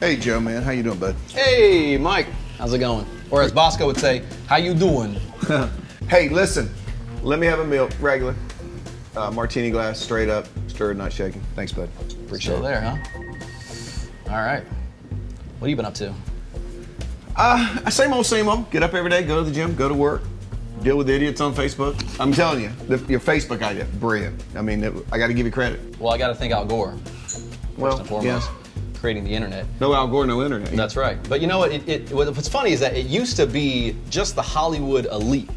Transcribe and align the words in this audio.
Hey, 0.00 0.16
Joe, 0.16 0.40
man. 0.40 0.62
How 0.62 0.70
you 0.70 0.82
doing, 0.82 0.98
bud? 0.98 1.14
Hey, 1.28 1.96
Mike. 1.98 2.26
How's 2.58 2.72
it 2.72 2.78
going? 2.78 3.06
Or 3.30 3.42
as 3.42 3.52
Bosco 3.52 3.86
would 3.86 3.96
say, 3.98 4.22
how 4.46 4.56
you 4.56 4.74
doing? 4.74 5.16
Hey, 6.08 6.28
listen. 6.28 6.68
Let 7.22 7.38
me 7.38 7.46
have 7.46 7.60
a 7.60 7.64
meal, 7.64 7.88
regular. 8.00 8.34
Uh, 9.16 9.30
martini 9.30 9.70
glass, 9.70 10.00
straight 10.00 10.28
up, 10.28 10.48
stirred, 10.66 10.98
not 10.98 11.12
shaken. 11.12 11.40
Thanks, 11.54 11.70
bud. 11.70 11.88
Appreciate 12.24 12.54
Still 12.54 12.66
it. 12.66 12.68
there, 12.68 12.80
huh? 12.80 12.96
All 14.28 14.38
right. 14.44 14.64
What 14.64 15.60
have 15.60 15.68
you 15.68 15.76
been 15.76 15.84
up 15.84 15.94
to? 15.94 16.12
Uh, 17.36 17.88
same 17.90 18.12
old, 18.12 18.26
same 18.26 18.48
old. 18.48 18.68
Get 18.72 18.82
up 18.82 18.94
every 18.94 19.08
day, 19.08 19.22
go 19.22 19.36
to 19.38 19.48
the 19.48 19.54
gym, 19.54 19.76
go 19.76 19.88
to 19.88 19.94
work, 19.94 20.22
deal 20.82 20.96
with 20.96 21.08
idiots 21.08 21.40
on 21.40 21.54
Facebook. 21.54 21.94
I'm 22.18 22.32
telling 22.32 22.60
you, 22.62 22.70
the, 22.88 22.96
your 23.08 23.20
Facebook 23.20 23.62
idea, 23.62 23.84
brilliant. 24.00 24.42
I 24.56 24.62
mean, 24.62 24.82
it, 24.82 24.92
I 25.12 25.18
got 25.18 25.28
to 25.28 25.34
give 25.34 25.46
you 25.46 25.52
credit. 25.52 25.78
Well, 26.00 26.12
I 26.12 26.18
got 26.18 26.28
to 26.28 26.34
thank 26.34 26.52
Al 26.52 26.64
Gore, 26.64 26.96
Well, 27.76 27.92
first 27.92 28.00
and 28.00 28.08
foremost, 28.08 28.50
yeah. 28.50 28.56
Creating 29.00 29.24
the 29.24 29.34
internet. 29.34 29.64
No 29.80 29.94
Al 29.94 30.06
Gore, 30.06 30.26
no 30.26 30.42
internet. 30.42 30.70
That's 30.72 30.94
right. 30.94 31.18
But 31.28 31.40
you 31.40 31.46
know 31.46 31.58
what? 31.58 31.72
It, 31.72 31.88
it, 31.88 32.12
what's 32.12 32.48
funny 32.48 32.72
is 32.72 32.80
that 32.80 32.94
it 32.94 33.06
used 33.06 33.36
to 33.36 33.46
be 33.46 33.96
just 34.10 34.34
the 34.34 34.42
Hollywood 34.42 35.06
elite 35.06 35.50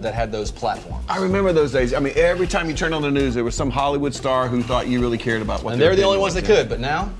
that 0.00 0.14
had 0.14 0.30
those 0.30 0.50
platforms. 0.50 1.04
I 1.08 1.18
remember 1.18 1.52
those 1.52 1.72
days. 1.72 1.94
I 1.94 1.98
mean, 1.98 2.12
every 2.16 2.46
time 2.46 2.68
you 2.68 2.74
turned 2.76 2.94
on 2.94 3.00
the 3.00 3.10
news, 3.10 3.34
there 3.34 3.44
was 3.44 3.54
some 3.54 3.70
Hollywood 3.70 4.14
star 4.14 4.46
who 4.46 4.62
thought 4.62 4.86
you 4.86 5.00
really 5.00 5.16
cared 5.16 5.40
about 5.40 5.62
what. 5.62 5.72
And 5.72 5.80
they're 5.80 5.96
the 5.96 6.02
only 6.02 6.18
ones 6.18 6.34
that 6.34 6.44
could, 6.44 6.68
but 6.68 6.78
now 6.78 7.10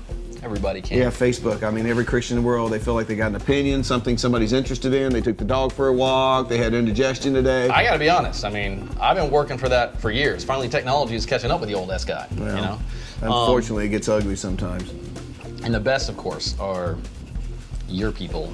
everybody 0.43 0.79
can. 0.79 0.99
Yeah, 0.99 1.05
Facebook. 1.05 1.63
I 1.63 1.71
mean, 1.71 1.87
every 1.87 2.05
Christian 2.05 2.37
in 2.37 2.43
the 2.43 2.47
world, 2.47 2.71
they 2.71 2.77
feel 2.77 2.93
like 2.93 3.07
they 3.07 3.15
got 3.15 3.29
an 3.29 3.35
opinion, 3.35 3.83
something 3.83 4.15
somebody's 4.15 4.53
interested 4.53 4.93
in. 4.93 5.11
They 5.11 5.21
took 5.21 5.37
the 5.37 5.45
dog 5.45 5.71
for 5.71 5.87
a 5.87 5.93
walk. 5.93 6.47
They 6.47 6.59
had 6.59 6.75
indigestion 6.75 7.33
today. 7.33 7.67
I 7.69 7.83
got 7.83 7.93
to 7.93 7.99
be 7.99 8.11
honest. 8.11 8.45
I 8.45 8.51
mean, 8.51 8.87
I've 9.01 9.17
been 9.17 9.31
working 9.31 9.57
for 9.57 9.69
that 9.69 9.99
for 9.99 10.11
years. 10.11 10.43
Finally, 10.43 10.69
technology 10.69 11.15
is 11.15 11.25
catching 11.25 11.49
up 11.49 11.59
with 11.59 11.69
the 11.69 11.75
old 11.75 11.89
S 11.89 12.05
guy. 12.05 12.27
Well, 12.37 12.55
you 12.55 12.61
know. 12.61 12.79
Unfortunately, 13.21 13.85
um, 13.85 13.89
it 13.89 13.91
gets 13.91 14.07
ugly 14.07 14.35
sometimes. 14.35 14.93
And 15.65 15.73
the 15.73 15.79
best, 15.79 16.09
of 16.09 16.15
course, 16.17 16.57
are 16.59 16.95
your 17.89 18.11
people, 18.11 18.53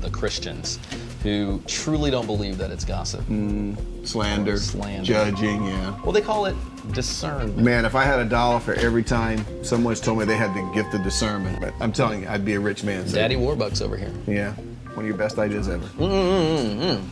the 0.00 0.10
Christians, 0.10 0.78
who 1.22 1.62
truly 1.66 2.10
don't 2.10 2.26
believe 2.26 2.58
that 2.58 2.70
it's 2.70 2.84
gossip. 2.84 3.20
Hmm, 3.22 3.74
slander, 4.04 4.56
Slander. 4.58 5.04
judging, 5.04 5.64
yeah. 5.64 6.00
Well, 6.02 6.12
they 6.12 6.20
call 6.20 6.46
it 6.46 6.56
discernment. 6.92 7.56
Man, 7.58 7.84
if 7.84 7.94
I 7.94 8.04
had 8.04 8.18
a 8.20 8.24
dollar 8.24 8.58
for 8.60 8.74
every 8.74 9.02
time 9.04 9.44
someone's 9.64 10.00
told 10.00 10.18
me 10.18 10.24
they 10.24 10.36
had 10.36 10.52
the 10.54 10.68
gift 10.74 10.94
of 10.94 11.02
discernment, 11.02 11.60
but 11.60 11.72
I'm 11.80 11.92
telling 11.92 12.22
you, 12.22 12.28
I'd 12.28 12.44
be 12.44 12.54
a 12.54 12.60
rich 12.60 12.82
man. 12.84 13.06
so- 13.08 13.14
Daddy 13.16 13.36
Warbucks 13.36 13.80
over 13.82 13.96
here. 13.96 14.12
Yeah, 14.26 14.52
one 14.94 15.00
of 15.00 15.06
your 15.06 15.16
best 15.16 15.38
ideas 15.38 15.68
ever. 15.68 15.86
Mm, 15.86 16.08
mm, 16.08 16.78
mm, 16.80 17.04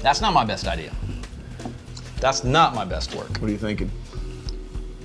That's 0.00 0.20
not 0.20 0.32
my 0.34 0.44
best 0.44 0.66
idea. 0.66 0.92
That's 2.18 2.42
not 2.44 2.74
my 2.74 2.84
best 2.84 3.14
work. 3.14 3.28
What 3.38 3.44
are 3.48 3.52
you 3.52 3.58
thinking? 3.58 3.90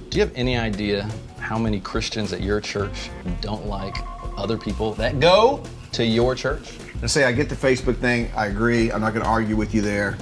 Do 0.10 0.18
you 0.18 0.26
have 0.26 0.34
any 0.36 0.58
idea 0.58 1.08
how 1.52 1.58
many 1.58 1.82
Christians 1.82 2.32
at 2.32 2.40
your 2.40 2.62
church 2.62 3.10
don't 3.42 3.68
like 3.68 3.98
other 4.38 4.58
people 4.58 4.94
that 4.94 5.20
go 5.20 5.62
to 5.92 6.06
your 6.06 6.34
church? 6.34 6.78
I 7.04 7.08
say 7.08 7.26
I 7.26 7.34
get 7.34 7.50
the 7.50 7.56
Facebook 7.56 7.98
thing. 7.98 8.32
I 8.38 8.46
agree. 8.46 8.90
I'm 8.90 9.02
not 9.02 9.14
going 9.14 9.26
to 9.26 9.30
argue 9.30 9.58
with 9.58 9.76
you 9.76 9.82
there. 9.82 10.18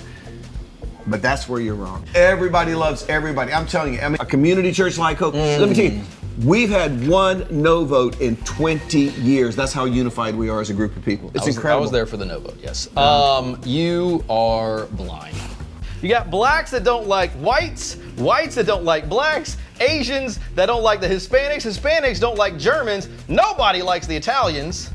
But 1.06 1.22
that's 1.22 1.48
where 1.48 1.62
you're 1.62 1.76
wrong. 1.76 2.04
Everybody 2.16 2.74
loves 2.74 3.08
everybody. 3.10 3.54
I'm 3.54 3.68
telling 3.68 3.94
you. 3.94 4.00
I 4.00 4.10
mean, 4.10 4.18
a 4.20 4.26
community 4.26 4.72
church 4.72 4.98
like 4.98 5.18
Hope. 5.18 5.36
Let 5.36 5.70
me 5.70 5.76
tell 5.76 5.86
you, 5.86 6.02
we've 6.44 6.72
had 6.72 7.08
one 7.08 7.46
no 7.52 7.86
vote 7.86 8.20
in 8.20 8.36
20 8.38 9.00
years. 9.00 9.56
That's 9.56 9.72
how 9.72 9.86
unified 9.86 10.34
we 10.34 10.50
are 10.50 10.62
as 10.62 10.72
a 10.72 10.74
group 10.74 10.98
of 10.98 11.06
people. 11.06 11.30
It's 11.36 11.44
I 11.44 11.46
was, 11.46 11.56
incredible. 11.58 11.82
I 11.82 11.82
was 11.84 11.92
there 11.92 12.08
for 12.08 12.18
the 12.18 12.26
no 12.26 12.40
vote, 12.40 12.58
yes. 12.60 12.96
Um, 12.98 13.62
you 13.64 14.26
are 14.32 14.88
blind. 14.88 15.38
You 16.02 16.10
got 16.10 16.30
blacks 16.32 16.72
that 16.72 16.84
don't 16.84 17.08
like 17.08 17.32
whites, 17.32 17.96
whites 18.18 18.56
that 18.56 18.66
don't 18.66 18.86
like 18.86 19.10
blacks, 19.10 19.58
Asians 19.82 20.40
that 20.56 20.68
don't 20.68 20.84
like 20.84 21.02
the 21.02 21.08
Hispanics, 21.08 21.66
Hispanics 21.66 22.20
don't 22.20 22.38
like 22.38 22.58
Germans, 22.58 23.10
nobody 23.28 23.82
likes 23.82 24.08
the 24.08 24.16
Italians. 24.16 24.92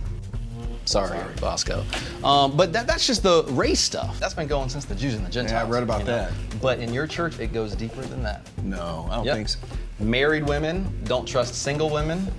Sorry, 0.86 1.18
Bosco. 1.40 1.82
Um, 2.22 2.56
but 2.56 2.72
that, 2.74 2.86
that's 2.86 3.06
just 3.06 3.22
the 3.22 3.44
race 3.48 3.80
stuff. 3.80 4.18
That's 4.20 4.34
been 4.34 4.46
going 4.46 4.68
since 4.68 4.84
the 4.84 4.94
Jews 4.94 5.14
and 5.14 5.24
the 5.26 5.30
Gentiles. 5.30 5.66
I 5.66 5.70
read 5.70 5.82
about 5.82 6.00
you 6.00 6.06
know? 6.06 6.16
that. 6.16 6.32
But 6.60 6.78
in 6.78 6.92
your 6.92 7.06
church, 7.06 7.38
it 7.38 7.52
goes 7.54 7.74
deeper 7.74 8.02
than 8.02 8.22
that. 8.22 8.42
No, 8.62 9.06
I 9.10 9.16
don't 9.16 9.24
Yep. 9.24 9.34
think 9.36 9.48
so. 9.48 9.58
Married 9.98 10.46
women 10.46 11.00
don't 11.04 11.26
trust 11.26 11.54
single 11.54 11.88
women, 11.88 12.30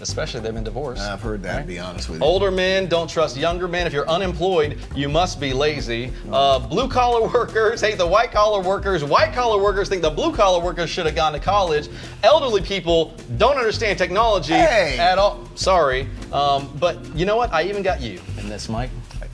especially 0.00 0.38
if 0.38 0.44
they've 0.44 0.54
been 0.54 0.64
divorced. 0.64 1.02
I've 1.02 1.20
heard 1.20 1.42
that, 1.42 1.62
to 1.62 1.66
be 1.66 1.78
honest 1.78 2.08
with 2.08 2.20
you. 2.20 2.24
Older 2.24 2.50
men 2.50 2.88
don't 2.88 3.08
trust 3.08 3.36
younger 3.36 3.68
men. 3.68 3.86
If 3.86 3.92
you're 3.92 4.08
unemployed, 4.08 4.78
you 4.94 5.08
must 5.08 5.40
be 5.40 5.52
lazy. 5.52 6.12
Uh, 6.32 6.58
blue 6.58 6.88
collar 6.88 7.28
workers 7.34 7.80
hate 7.80 7.98
the 7.98 8.06
white 8.06 8.32
collar 8.32 8.60
workers. 8.62 9.04
White 9.04 9.32
collar 9.32 9.62
workers 9.62 9.88
think 9.88 10.02
the 10.02 10.10
blue 10.10 10.34
collar 10.34 10.62
workers 10.62 10.90
should 10.90 11.06
have 11.06 11.14
gone 11.14 11.32
to 11.32 11.40
college. 11.40 11.88
Elderly 12.22 12.62
people 12.62 13.14
don't 13.36 13.56
understand 13.56 13.98
technology 13.98 14.54
Hey! 14.54 14.98
at 14.98 15.18
all. 15.18 15.46
Sorry. 15.54 16.08
Um, 16.32 16.74
but 16.78 17.04
you 17.14 17.26
know 17.26 17.36
what? 17.36 17.52
I 17.52 17.62
even 17.64 17.82
got 17.82 18.00
you 18.00 18.20
in 18.38 18.48
this, 18.48 18.68
Mike. 18.68 18.90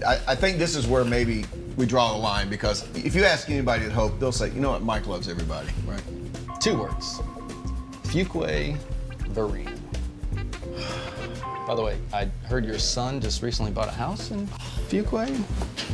I, 0.07 0.19
I 0.29 0.35
think 0.35 0.59
this 0.59 0.77
is 0.77 0.87
where 0.87 1.05
maybe 1.05 1.45
we 1.77 1.87
draw 1.87 2.13
the 2.13 2.19
line 2.19 2.49
because 2.49 2.87
if 2.97 3.15
you 3.15 3.25
ask 3.25 3.49
anybody 3.51 3.85
at 3.85 3.93
Hope, 3.93 4.19
they'll 4.19 4.33
say, 4.33 4.51
you 4.51 4.61
know 4.61 4.71
what, 4.71 4.83
Mike 4.83 5.07
loves 5.07 5.29
everybody, 5.29 5.69
right? 5.87 6.03
Two 6.61 6.79
words 6.79 7.21
Fuquay 8.05 8.77
Vereen. 9.33 9.76
By 11.67 11.75
the 11.75 11.83
way, 11.83 11.99
I 12.13 12.27
heard 12.47 12.65
your 12.65 12.79
son 12.79 13.21
just 13.21 13.43
recently 13.43 13.73
bought 13.73 13.89
a 13.89 13.93
house 13.93 14.31
in 14.31 14.47
Fuquay. 14.89 15.27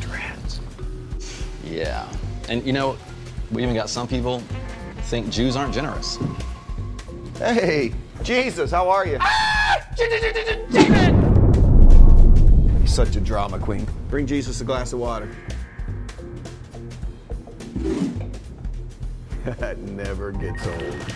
Drats. 0.01 0.61
Yeah. 1.65 2.07
And 2.51 2.63
you 2.67 2.75
know, 2.75 2.99
we 3.51 3.63
even 3.63 3.75
got 3.75 3.89
some 3.89 4.07
people 4.07 4.43
think 5.05 5.31
Jews 5.31 5.57
aren't 5.57 5.73
generous. 5.73 6.19
Hey, 7.39 7.95
Jesus, 8.23 8.71
how 8.71 8.91
are 8.91 9.07
you? 9.07 9.17
Ah! 9.19 9.89
He's 12.81 12.95
such 12.95 13.17
a 13.17 13.21
drama 13.21 13.59
queen. 13.59 13.87
Bring 14.11 14.27
Jesus 14.27 14.61
a 14.61 14.65
glass 14.65 14.93
of 14.93 14.99
water. 14.99 15.35
that 19.45 19.79
never 19.79 20.33
gets 20.33 20.67
old. 20.67 21.15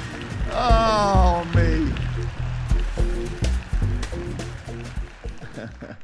Oh, 0.52 1.46
me. 1.54 1.92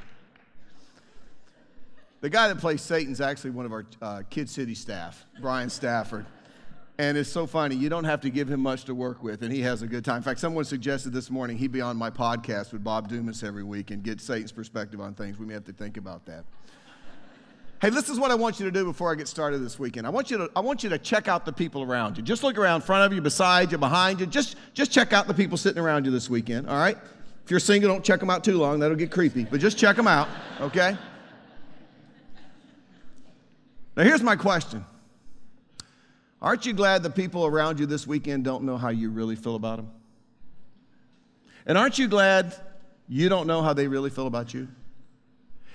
the 2.21 2.31
guy 2.31 2.49
that 2.49 2.59
plays 2.59 2.83
Satan's 2.83 3.21
actually 3.21 3.51
one 3.51 3.67
of 3.67 3.73
our 3.73 3.87
uh, 4.01 4.23
Kid 4.31 4.49
City 4.49 4.75
staff, 4.75 5.25
Brian 5.41 5.71
Stafford. 5.71 6.27
And 6.99 7.17
it's 7.17 7.31
so 7.31 7.47
funny. 7.47 7.75
You 7.75 7.89
don't 7.89 8.05
have 8.05 8.21
to 8.21 8.31
give 8.31 8.49
him 8.49 8.61
much 8.61 8.85
to 8.85 8.95
work 8.95 9.23
with, 9.23 9.43
and 9.43 9.53
he 9.53 9.63
has 9.63 9.83
a 9.83 9.87
good 9.87 10.05
time. 10.05 10.19
In 10.19 10.23
fact, 10.23 10.39
someone 10.39 10.65
suggested 10.65 11.13
this 11.13 11.31
morning 11.31 11.57
he'd 11.57 11.73
be 11.73 11.81
on 11.81 11.97
my 11.97 12.11
podcast 12.11 12.73
with 12.73 12.85
Bob 12.85 13.09
Dumas 13.09 13.43
every 13.43 13.65
week 13.65 13.91
and 13.91 14.03
get 14.03 14.21
Satan's 14.21 14.53
perspective 14.53 15.01
on 15.01 15.15
things. 15.15 15.39
We 15.39 15.47
may 15.47 15.55
have 15.55 15.65
to 15.65 15.73
think 15.73 15.97
about 15.97 16.27
that. 16.27 16.45
Hey, 17.81 17.91
this 17.91 18.09
is 18.09 18.21
what 18.21 18.31
I 18.31 18.37
want 18.37 18.61
you 18.61 18.67
to 18.67 18.71
do 18.71 18.85
before 18.85 19.11
I 19.11 19.17
get 19.17 19.27
started 19.27 19.59
this 19.59 19.77
weekend. 19.77 20.07
I 20.07 20.11
want 20.11 20.31
you 20.31 20.39
to, 20.39 20.51
I 20.55 20.61
want 20.61 20.85
you 20.85 20.91
to 20.91 20.99
check 20.99 21.27
out 21.27 21.45
the 21.45 21.53
people 21.53 21.83
around 21.83 22.17
you. 22.17 22.23
Just 22.23 22.45
look 22.45 22.57
around 22.57 22.83
front 22.83 23.05
of 23.05 23.13
you, 23.13 23.21
beside 23.21 23.73
you, 23.73 23.79
behind 23.79 24.21
you. 24.21 24.27
Just, 24.27 24.55
just 24.73 24.93
check 24.93 25.13
out 25.13 25.27
the 25.27 25.35
people 25.35 25.59
sitting 25.59 25.83
around 25.83 26.05
you 26.05 26.13
this 26.13 26.31
weekend, 26.31 26.69
all 26.69 26.77
right? 26.77 26.97
If 27.45 27.51
you're 27.51 27.61
single, 27.61 27.91
don't 27.91 28.05
check 28.05 28.21
them 28.21 28.31
out 28.31 28.45
too 28.45 28.57
long. 28.57 28.79
That'll 28.79 28.97
get 28.97 29.11
creepy. 29.11 29.45
But 29.45 29.61
just 29.61 29.77
check 29.77 29.97
them 29.97 30.07
out, 30.07 30.29
okay? 30.61 30.97
Now, 33.97 34.05
here's 34.05 34.23
my 34.23 34.37
question 34.37 34.85
Aren't 36.41 36.67
you 36.67 36.73
glad 36.73 37.03
the 37.03 37.11
people 37.11 37.47
around 37.47 37.79
you 37.81 37.87
this 37.87 38.07
weekend 38.07 38.45
don't 38.45 38.65
know 38.65 38.77
how 38.77 38.89
you 38.89 39.11
really 39.11 39.37
feel 39.37 39.57
about 39.57 39.77
them? 39.77 39.91
And 41.67 41.79
aren't 41.79 41.99
you 41.99 42.09
glad 42.09 42.55
you 43.09 43.29
don't 43.29 43.47
know 43.47 43.63
how 43.63 43.73
they 43.73 43.87
really 43.87 44.11
feel 44.11 44.27
about 44.27 44.53
you? 44.55 44.69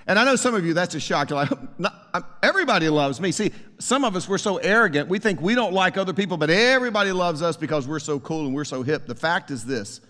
And 0.06 0.18
I 0.18 0.24
know 0.24 0.36
some 0.36 0.54
of 0.54 0.64
you, 0.64 0.72
that's 0.72 0.94
a 0.94 1.00
shock. 1.00 1.28
You're 1.28 1.38
like, 1.40 1.50
"No, 1.78 1.90
I'm- 2.14 2.24
everybody 2.42 2.88
loves 2.88 3.20
me. 3.20 3.30
See, 3.30 3.52
some 3.78 4.04
of 4.04 4.16
us, 4.16 4.26
we're 4.26 4.38
so 4.38 4.56
arrogant. 4.56 5.08
We 5.10 5.18
think 5.18 5.40
we 5.42 5.54
don't 5.54 5.74
like 5.74 5.98
other 5.98 6.14
people, 6.14 6.38
but 6.38 6.48
everybody 6.48 7.12
loves 7.12 7.42
us 7.42 7.58
because 7.58 7.86
we're 7.86 7.98
so 7.98 8.18
cool 8.18 8.46
and 8.46 8.54
we're 8.54 8.64
so 8.64 8.82
hip. 8.82 9.06
The 9.06 9.14
fact 9.14 9.50
is 9.50 9.66
this 9.66 10.00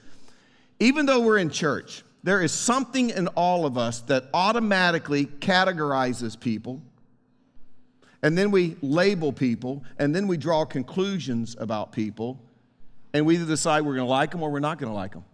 even 0.81 1.07
though 1.07 1.21
we're 1.21 1.39
in 1.39 1.51
church, 1.51 2.03
there 2.23 2.43
is 2.43 2.53
something 2.53 3.11
in 3.11 3.29
all 3.29 3.65
of 3.67 3.79
us 3.79 4.01
that 4.03 4.25
automatically 4.35 5.27
categorizes 5.27 6.39
people 6.39 6.83
and 8.23 8.37
then 8.37 8.51
we 8.51 8.77
label 8.83 9.33
people, 9.33 9.85
and 9.99 10.15
then 10.15 10.27
we 10.27 10.37
draw 10.37 10.65
conclusions 10.65 11.57
about 11.59 11.93
people, 11.93 12.41
and 13.13 13.25
we 13.25 13.35
either 13.35 13.47
decide 13.47 13.83
we're 13.83 13.95
going 13.95 14.07
to 14.07 14.11
like 14.11 14.33
them 14.33 14.43
or 14.43 14.51
we're 14.51 14.59
not 14.59 14.79
going 14.79 14.91
to 14.91 14.97
like 14.97 15.13
them. 15.13 15.25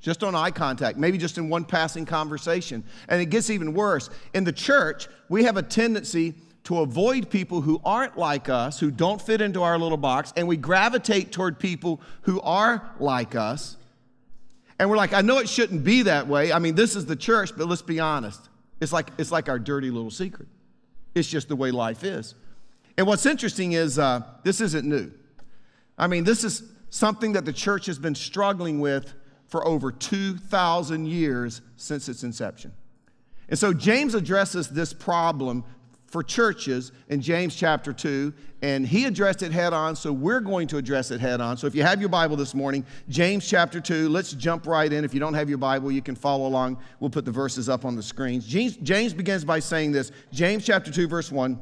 Just 0.00 0.22
on 0.22 0.34
eye 0.34 0.50
contact, 0.50 0.98
maybe 0.98 1.18
just 1.18 1.38
in 1.38 1.48
one 1.48 1.64
passing 1.64 2.04
conversation. 2.04 2.84
And 3.08 3.22
it 3.22 3.26
gets 3.26 3.50
even 3.50 3.72
worse. 3.72 4.10
In 4.34 4.44
the 4.44 4.52
church, 4.52 5.08
we 5.28 5.44
have 5.44 5.56
a 5.56 5.62
tendency 5.62 6.34
to 6.64 6.80
avoid 6.80 7.30
people 7.30 7.60
who 7.60 7.80
aren't 7.84 8.18
like 8.18 8.48
us, 8.48 8.80
who 8.80 8.90
don't 8.90 9.20
fit 9.20 9.40
into 9.40 9.62
our 9.62 9.78
little 9.78 9.98
box, 9.98 10.32
and 10.36 10.48
we 10.48 10.56
gravitate 10.56 11.30
toward 11.30 11.58
people 11.58 12.00
who 12.22 12.40
are 12.40 12.90
like 12.98 13.34
us. 13.34 13.76
And 14.78 14.90
we're 14.90 14.96
like, 14.96 15.12
I 15.12 15.20
know 15.20 15.38
it 15.38 15.48
shouldn't 15.48 15.84
be 15.84 16.02
that 16.02 16.26
way. 16.26 16.52
I 16.52 16.58
mean, 16.58 16.74
this 16.74 16.96
is 16.96 17.06
the 17.06 17.16
church, 17.16 17.50
but 17.56 17.68
let's 17.68 17.82
be 17.82 18.00
honest. 18.00 18.48
It's 18.80 18.92
like, 18.92 19.10
it's 19.18 19.30
like 19.30 19.48
our 19.48 19.58
dirty 19.58 19.90
little 19.90 20.10
secret. 20.10 20.48
It's 21.14 21.28
just 21.28 21.48
the 21.48 21.56
way 21.56 21.70
life 21.70 22.02
is. 22.02 22.34
And 22.96 23.06
what's 23.06 23.26
interesting 23.26 23.72
is 23.72 23.98
uh, 23.98 24.22
this 24.42 24.60
isn't 24.60 24.86
new. 24.86 25.12
I 25.96 26.06
mean, 26.06 26.24
this 26.24 26.42
is 26.42 26.62
something 26.90 27.32
that 27.32 27.44
the 27.44 27.52
church 27.52 27.86
has 27.86 27.98
been 27.98 28.14
struggling 28.14 28.80
with 28.80 29.14
for 29.46 29.66
over 29.66 29.92
2,000 29.92 31.06
years 31.06 31.60
since 31.76 32.08
its 32.08 32.24
inception. 32.24 32.72
And 33.48 33.58
so 33.58 33.72
James 33.72 34.14
addresses 34.14 34.68
this 34.68 34.92
problem 34.92 35.64
for 36.14 36.22
churches 36.22 36.92
in 37.08 37.20
James 37.20 37.56
chapter 37.56 37.92
2, 37.92 38.32
and 38.62 38.86
he 38.86 39.06
addressed 39.06 39.42
it 39.42 39.50
head 39.50 39.72
on, 39.72 39.96
so 39.96 40.12
we're 40.12 40.38
going 40.38 40.68
to 40.68 40.76
address 40.76 41.10
it 41.10 41.18
head 41.18 41.40
on. 41.40 41.56
So 41.56 41.66
if 41.66 41.74
you 41.74 41.82
have 41.82 41.98
your 41.98 42.08
Bible 42.08 42.36
this 42.36 42.54
morning, 42.54 42.86
James 43.08 43.48
chapter 43.48 43.80
2, 43.80 44.08
let's 44.08 44.32
jump 44.34 44.68
right 44.68 44.92
in. 44.92 45.04
If 45.04 45.12
you 45.12 45.18
don't 45.18 45.34
have 45.34 45.48
your 45.48 45.58
Bible, 45.58 45.90
you 45.90 46.00
can 46.00 46.14
follow 46.14 46.46
along. 46.46 46.78
We'll 47.00 47.10
put 47.10 47.24
the 47.24 47.32
verses 47.32 47.68
up 47.68 47.84
on 47.84 47.96
the 47.96 48.02
screens. 48.02 48.46
James, 48.46 48.76
James 48.76 49.12
begins 49.12 49.44
by 49.44 49.58
saying 49.58 49.90
this 49.90 50.12
James 50.30 50.64
chapter 50.64 50.92
2, 50.92 51.08
verse 51.08 51.32
1. 51.32 51.60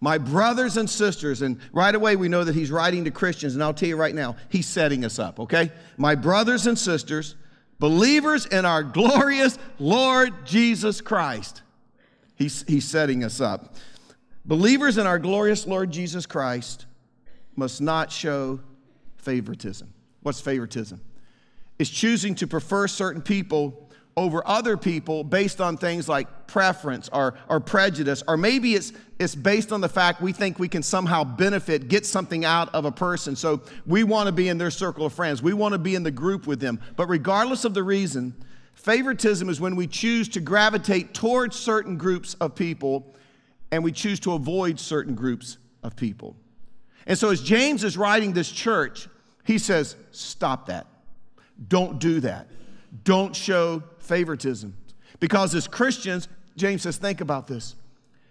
My 0.00 0.16
brothers 0.16 0.78
and 0.78 0.88
sisters, 0.88 1.42
and 1.42 1.60
right 1.70 1.94
away 1.94 2.16
we 2.16 2.30
know 2.30 2.44
that 2.44 2.54
he's 2.54 2.70
writing 2.70 3.04
to 3.04 3.10
Christians, 3.10 3.52
and 3.52 3.62
I'll 3.62 3.74
tell 3.74 3.90
you 3.90 3.96
right 3.98 4.14
now, 4.14 4.36
he's 4.48 4.66
setting 4.66 5.04
us 5.04 5.18
up, 5.18 5.38
okay? 5.38 5.70
My 5.98 6.14
brothers 6.14 6.66
and 6.66 6.78
sisters, 6.78 7.34
believers 7.78 8.46
in 8.46 8.64
our 8.64 8.82
glorious 8.82 9.58
Lord 9.78 10.46
Jesus 10.46 11.02
Christ. 11.02 11.60
He's, 12.36 12.64
he's 12.66 12.84
setting 12.84 13.24
us 13.24 13.40
up. 13.40 13.76
Believers 14.44 14.98
in 14.98 15.06
our 15.06 15.18
glorious 15.18 15.66
Lord 15.66 15.90
Jesus 15.90 16.26
Christ 16.26 16.86
must 17.56 17.80
not 17.80 18.10
show 18.12 18.60
favoritism. 19.16 19.92
What's 20.22 20.40
favoritism? 20.40 21.00
It's 21.78 21.90
choosing 21.90 22.34
to 22.36 22.46
prefer 22.46 22.86
certain 22.88 23.22
people 23.22 23.88
over 24.16 24.46
other 24.46 24.76
people 24.76 25.24
based 25.24 25.60
on 25.60 25.76
things 25.76 26.08
like 26.08 26.46
preference 26.46 27.08
or, 27.12 27.34
or 27.48 27.58
prejudice, 27.58 28.22
or 28.28 28.36
maybe 28.36 28.74
it's, 28.74 28.92
it's 29.18 29.34
based 29.34 29.72
on 29.72 29.80
the 29.80 29.88
fact 29.88 30.20
we 30.20 30.32
think 30.32 30.58
we 30.58 30.68
can 30.68 30.82
somehow 30.82 31.24
benefit, 31.24 31.88
get 31.88 32.06
something 32.06 32.44
out 32.44 32.72
of 32.74 32.84
a 32.84 32.92
person. 32.92 33.34
So 33.34 33.62
we 33.86 34.04
want 34.04 34.26
to 34.26 34.32
be 34.32 34.48
in 34.48 34.58
their 34.58 34.70
circle 34.70 35.06
of 35.06 35.12
friends, 35.12 35.42
we 35.42 35.52
want 35.52 35.72
to 35.72 35.78
be 35.78 35.94
in 35.94 36.04
the 36.04 36.10
group 36.10 36.46
with 36.46 36.60
them. 36.60 36.80
But 36.96 37.08
regardless 37.08 37.64
of 37.64 37.74
the 37.74 37.82
reason, 37.82 38.34
favoritism 38.74 39.48
is 39.48 39.60
when 39.60 39.76
we 39.76 39.86
choose 39.86 40.28
to 40.30 40.40
gravitate 40.40 41.14
towards 41.14 41.56
certain 41.56 41.96
groups 41.96 42.34
of 42.34 42.54
people 42.54 43.14
and 43.70 43.82
we 43.82 43.92
choose 43.92 44.20
to 44.20 44.34
avoid 44.34 44.78
certain 44.78 45.14
groups 45.14 45.58
of 45.82 45.96
people. 45.96 46.36
And 47.06 47.18
so 47.18 47.30
as 47.30 47.42
James 47.42 47.84
is 47.84 47.96
writing 47.96 48.32
this 48.32 48.50
church, 48.50 49.08
he 49.44 49.58
says, 49.58 49.96
Stop 50.10 50.66
that. 50.66 50.86
Don't 51.68 51.98
do 51.98 52.20
that. 52.20 52.48
Don't 53.02 53.34
show 53.34 53.82
favoritism. 53.98 54.76
Because 55.20 55.54
as 55.54 55.66
Christians, 55.66 56.28
James 56.56 56.82
says, 56.82 56.96
think 56.96 57.20
about 57.20 57.46
this. 57.46 57.74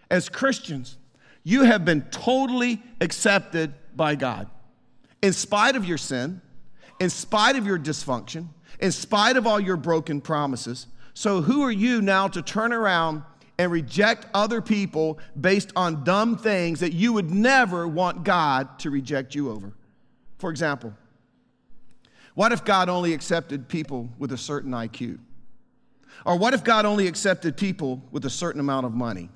As 0.09 0.29
Christians, 0.29 0.97
you 1.43 1.63
have 1.63 1.83
been 1.83 2.03
totally 2.03 2.81
accepted 3.01 3.73
by 3.95 4.15
God. 4.15 4.47
In 5.21 5.33
spite 5.33 5.75
of 5.75 5.85
your 5.85 5.97
sin, 5.97 6.41
in 6.99 7.09
spite 7.09 7.55
of 7.55 7.65
your 7.65 7.79
dysfunction, 7.79 8.47
in 8.79 8.91
spite 8.91 9.37
of 9.37 9.47
all 9.47 9.59
your 9.59 9.77
broken 9.77 10.21
promises. 10.21 10.87
So, 11.13 11.41
who 11.41 11.61
are 11.63 11.71
you 11.71 12.01
now 12.01 12.27
to 12.27 12.41
turn 12.41 12.73
around 12.73 13.23
and 13.57 13.71
reject 13.71 14.25
other 14.33 14.61
people 14.61 15.19
based 15.39 15.71
on 15.75 16.03
dumb 16.03 16.37
things 16.37 16.79
that 16.79 16.93
you 16.93 17.13
would 17.13 17.31
never 17.31 17.87
want 17.87 18.23
God 18.23 18.79
to 18.79 18.89
reject 18.89 19.35
you 19.35 19.51
over? 19.51 19.73
For 20.39 20.49
example, 20.49 20.93
what 22.33 22.51
if 22.51 22.65
God 22.65 22.89
only 22.89 23.13
accepted 23.13 23.67
people 23.67 24.09
with 24.17 24.31
a 24.31 24.37
certain 24.37 24.71
IQ? 24.71 25.19
Or 26.25 26.37
what 26.37 26.53
if 26.53 26.63
God 26.63 26.85
only 26.85 27.07
accepted 27.07 27.57
people 27.57 28.01
with 28.11 28.25
a 28.25 28.29
certain 28.29 28.59
amount 28.59 28.85
of 28.85 28.93
money? 28.93 29.29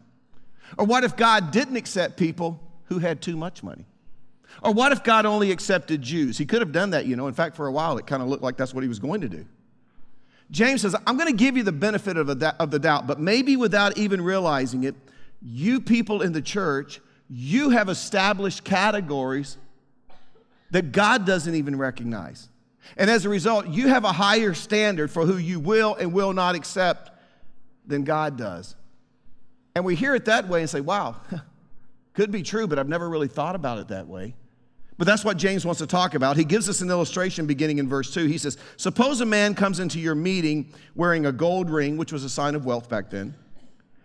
Or 0.78 0.86
what 0.86 1.04
if 1.04 1.16
God 1.16 1.51
didn't 1.51 1.75
accept 1.75 2.18
people 2.18 2.60
who 2.86 3.00
had 3.00 3.22
too 3.22 3.38
much 3.38 3.62
money? 3.62 3.86
Or 4.63 4.74
what 4.74 4.92
if 4.92 5.04
God 5.04 5.25
only 5.25 5.51
accepted 5.51 6.01
Jews? 6.01 6.38
He 6.38 6.45
could 6.45 6.62
have 6.62 6.71
done 6.71 6.92
that, 6.92 7.06
you 7.06 7.15
know. 7.15 7.27
In 7.27 7.33
fact, 7.33 7.56
for 7.56 7.68
a 7.68 7.71
while, 7.71 7.98
it 7.98 8.07
kind 8.07 8.24
of 8.24 8.30
looked 8.30 8.44
like 8.44 8.57
that's 8.57 8.74
what 8.74 8.83
he 8.83 8.88
was 8.88 9.00
going 9.00 9.21
to 9.21 9.30
do. 9.30 9.45
James 10.50 10.81
says, 10.81 10.95
I'm 11.06 11.18
going 11.18 11.30
to 11.30 11.36
give 11.36 11.57
you 11.57 11.63
the 11.63 11.71
benefit 11.71 12.18
of, 12.18 12.27
the 12.27 12.80
doubt, 12.80 13.07
but 13.07 13.19
maybe 13.19 13.57
without 13.57 13.98
even 13.98 14.21
realizing 14.21 14.86
it, 14.86 14.95
you 15.42 15.81
people 15.81 16.21
in 16.21 16.31
the 16.31 16.42
church, 16.42 17.01
you 17.30 17.71
have 17.71 17.89
established 17.89 18.63
categories 18.63 19.57
that 20.71 20.92
God 20.92 21.25
doesn't 21.25 21.54
even 21.54 21.77
recognize. 21.77 22.50
And 22.95 23.09
as 23.09 23.25
a 23.25 23.30
result, 23.30 23.68
you 23.68 23.89
have 23.89 24.06
a 24.06 24.12
higher 24.12 24.54
standard 24.54 25.12
for 25.12 25.25
who 25.25 25.38
you 25.38 25.59
will 25.59 25.95
and 25.95 26.13
will 26.13 26.31
not 26.31 26.56
accept 26.56 27.12
than 27.86 28.04
God 28.04 28.38
does. 28.38 28.75
And 29.75 29.83
we 29.83 29.95
hear 29.95 30.15
it 30.15 30.25
that 30.25 30.48
way 30.48 30.62
and 30.62 30.69
say, 30.69 30.81
wow, 30.81 31.18
could 32.13 32.31
be 32.31 32.42
true, 32.42 32.68
but 32.68 32.80
I've 32.80 32.88
never 32.88 33.09
really 33.09 33.27
thought 33.27 33.56
about 33.56 33.80
it 33.80 33.89
that 33.89 34.07
way. 34.07 34.36
But 34.98 35.06
that's 35.06 35.24
what 35.24 35.38
James 35.38 35.64
wants 35.64 35.80
to 35.80 35.88
talk 35.88 36.16
about. 36.16 36.38
He 36.38 36.44
gives 36.44 36.68
us 36.68 36.82
an 36.82 36.90
illustration 36.90 37.46
beginning 37.46 37.78
in 37.78 37.88
verse 37.88 38.12
2. 38.14 38.26
He 38.26 38.40
says, 38.40 38.58
Suppose 38.78 39.22
a 39.22 39.26
man 39.26 39.54
comes 39.54 39.80
into 39.80 40.00
your 40.00 40.16
meeting 40.16 40.74
wearing 40.96 41.28
a 41.28 41.32
gold 41.32 41.70
ring, 41.70 41.98
which 41.98 42.12
was 42.12 42.24
a 42.24 42.30
sign 42.30 42.56
of 42.56 42.66
wealth 42.66 42.90
back 42.90 43.12
then, 43.12 43.36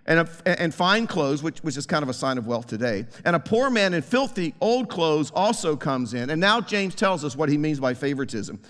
and, 0.04 0.20
a, 0.20 0.60
and 0.60 0.74
fine 0.74 1.06
clothes, 1.06 1.42
which, 1.42 1.60
which 1.60 1.78
is 1.78 1.86
kind 1.86 2.02
of 2.02 2.10
a 2.10 2.14
sign 2.14 2.36
of 2.36 2.46
wealth 2.46 2.66
today. 2.66 3.06
And 3.24 3.34
a 3.34 3.40
poor 3.40 3.70
man 3.70 3.94
in 3.94 4.02
filthy 4.02 4.54
old 4.60 4.90
clothes 4.90 5.30
also 5.30 5.76
comes 5.76 6.12
in. 6.12 6.28
And 6.28 6.40
now 6.40 6.60
James 6.60 6.94
tells 6.94 7.24
us 7.24 7.34
what 7.34 7.48
he 7.48 7.56
means 7.56 7.80
by 7.80 7.94
favoritism. 7.94 8.60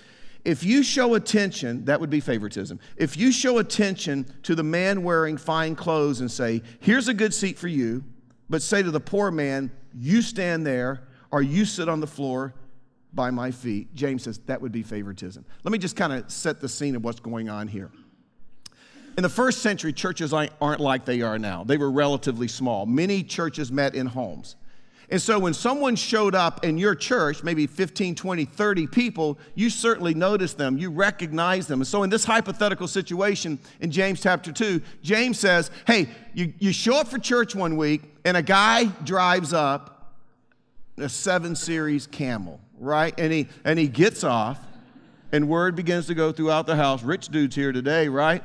If 0.45 0.63
you 0.63 0.83
show 0.83 1.15
attention, 1.15 1.85
that 1.85 1.99
would 1.99 2.09
be 2.09 2.19
favoritism. 2.19 2.79
If 2.95 3.17
you 3.17 3.31
show 3.31 3.59
attention 3.59 4.25
to 4.43 4.55
the 4.55 4.63
man 4.63 5.03
wearing 5.03 5.37
fine 5.37 5.75
clothes 5.75 6.21
and 6.21 6.31
say, 6.31 6.61
here's 6.79 7.07
a 7.09 7.13
good 7.13 7.33
seat 7.33 7.57
for 7.57 7.69
you, 7.69 8.03
but 8.49 8.61
say 8.61 8.83
to 8.83 8.91
the 8.91 8.99
poor 8.99 9.31
man, 9.31 9.71
you 9.93 10.21
stand 10.21 10.65
there 10.65 11.01
or 11.33 11.41
you 11.41 11.65
sit 11.65 11.89
on 11.89 11.99
the 11.99 12.07
floor 12.07 12.53
by 13.11 13.31
my 13.31 13.49
feet, 13.49 13.93
James 13.95 14.21
says 14.23 14.37
that 14.45 14.61
would 14.61 14.71
be 14.71 14.83
favoritism. 14.83 15.43
Let 15.63 15.71
me 15.71 15.79
just 15.79 15.95
kind 15.95 16.13
of 16.13 16.31
set 16.31 16.61
the 16.61 16.69
scene 16.69 16.95
of 16.95 17.03
what's 17.03 17.19
going 17.19 17.49
on 17.49 17.67
here. 17.67 17.89
In 19.17 19.23
the 19.23 19.29
first 19.29 19.63
century, 19.63 19.93
churches 19.93 20.31
aren't 20.31 20.79
like 20.79 21.05
they 21.05 21.21
are 21.21 21.39
now. 21.39 21.63
They 21.63 21.77
were 21.77 21.89
relatively 21.89 22.47
small. 22.47 22.85
Many 22.85 23.23
churches 23.23 23.71
met 23.71 23.95
in 23.95 24.05
homes. 24.05 24.57
And 25.09 25.19
so 25.19 25.39
when 25.39 25.55
someone 25.55 25.95
showed 25.95 26.35
up 26.35 26.63
in 26.63 26.77
your 26.77 26.93
church, 26.93 27.43
maybe 27.43 27.65
15, 27.65 28.13
20, 28.13 28.45
30 28.45 28.87
people, 28.87 29.39
you 29.55 29.71
certainly 29.71 30.13
noticed 30.13 30.59
them, 30.59 30.77
you 30.77 30.91
recognize 30.91 31.65
them. 31.65 31.81
And 31.81 31.87
so 31.87 32.03
in 32.03 32.11
this 32.11 32.25
hypothetical 32.25 32.87
situation 32.87 33.57
in 33.81 33.89
James 33.89 34.21
chapter 34.21 34.51
2, 34.51 34.81
James 35.01 35.39
says, 35.39 35.71
Hey, 35.87 36.09
you, 36.35 36.53
you 36.59 36.71
show 36.71 36.95
up 36.95 37.07
for 37.07 37.17
church 37.17 37.55
one 37.55 37.75
week, 37.75 38.03
and 38.23 38.37
a 38.37 38.43
guy 38.43 38.85
drives 38.85 39.51
up 39.51 39.92
a 40.97 41.09
7 41.09 41.55
Series 41.55 42.07
camel, 42.07 42.59
right? 42.79 43.13
And 43.17 43.31
he, 43.33 43.47
and 43.63 43.79
he 43.79 43.87
gets 43.87 44.23
off, 44.23 44.59
and 45.31 45.47
word 45.47 45.75
begins 45.75 46.07
to 46.07 46.13
go 46.13 46.31
throughout 46.31 46.67
the 46.67 46.75
house. 46.75 47.03
Rich 47.03 47.29
dude's 47.29 47.55
here 47.55 47.71
today, 47.71 48.07
right? 48.07 48.43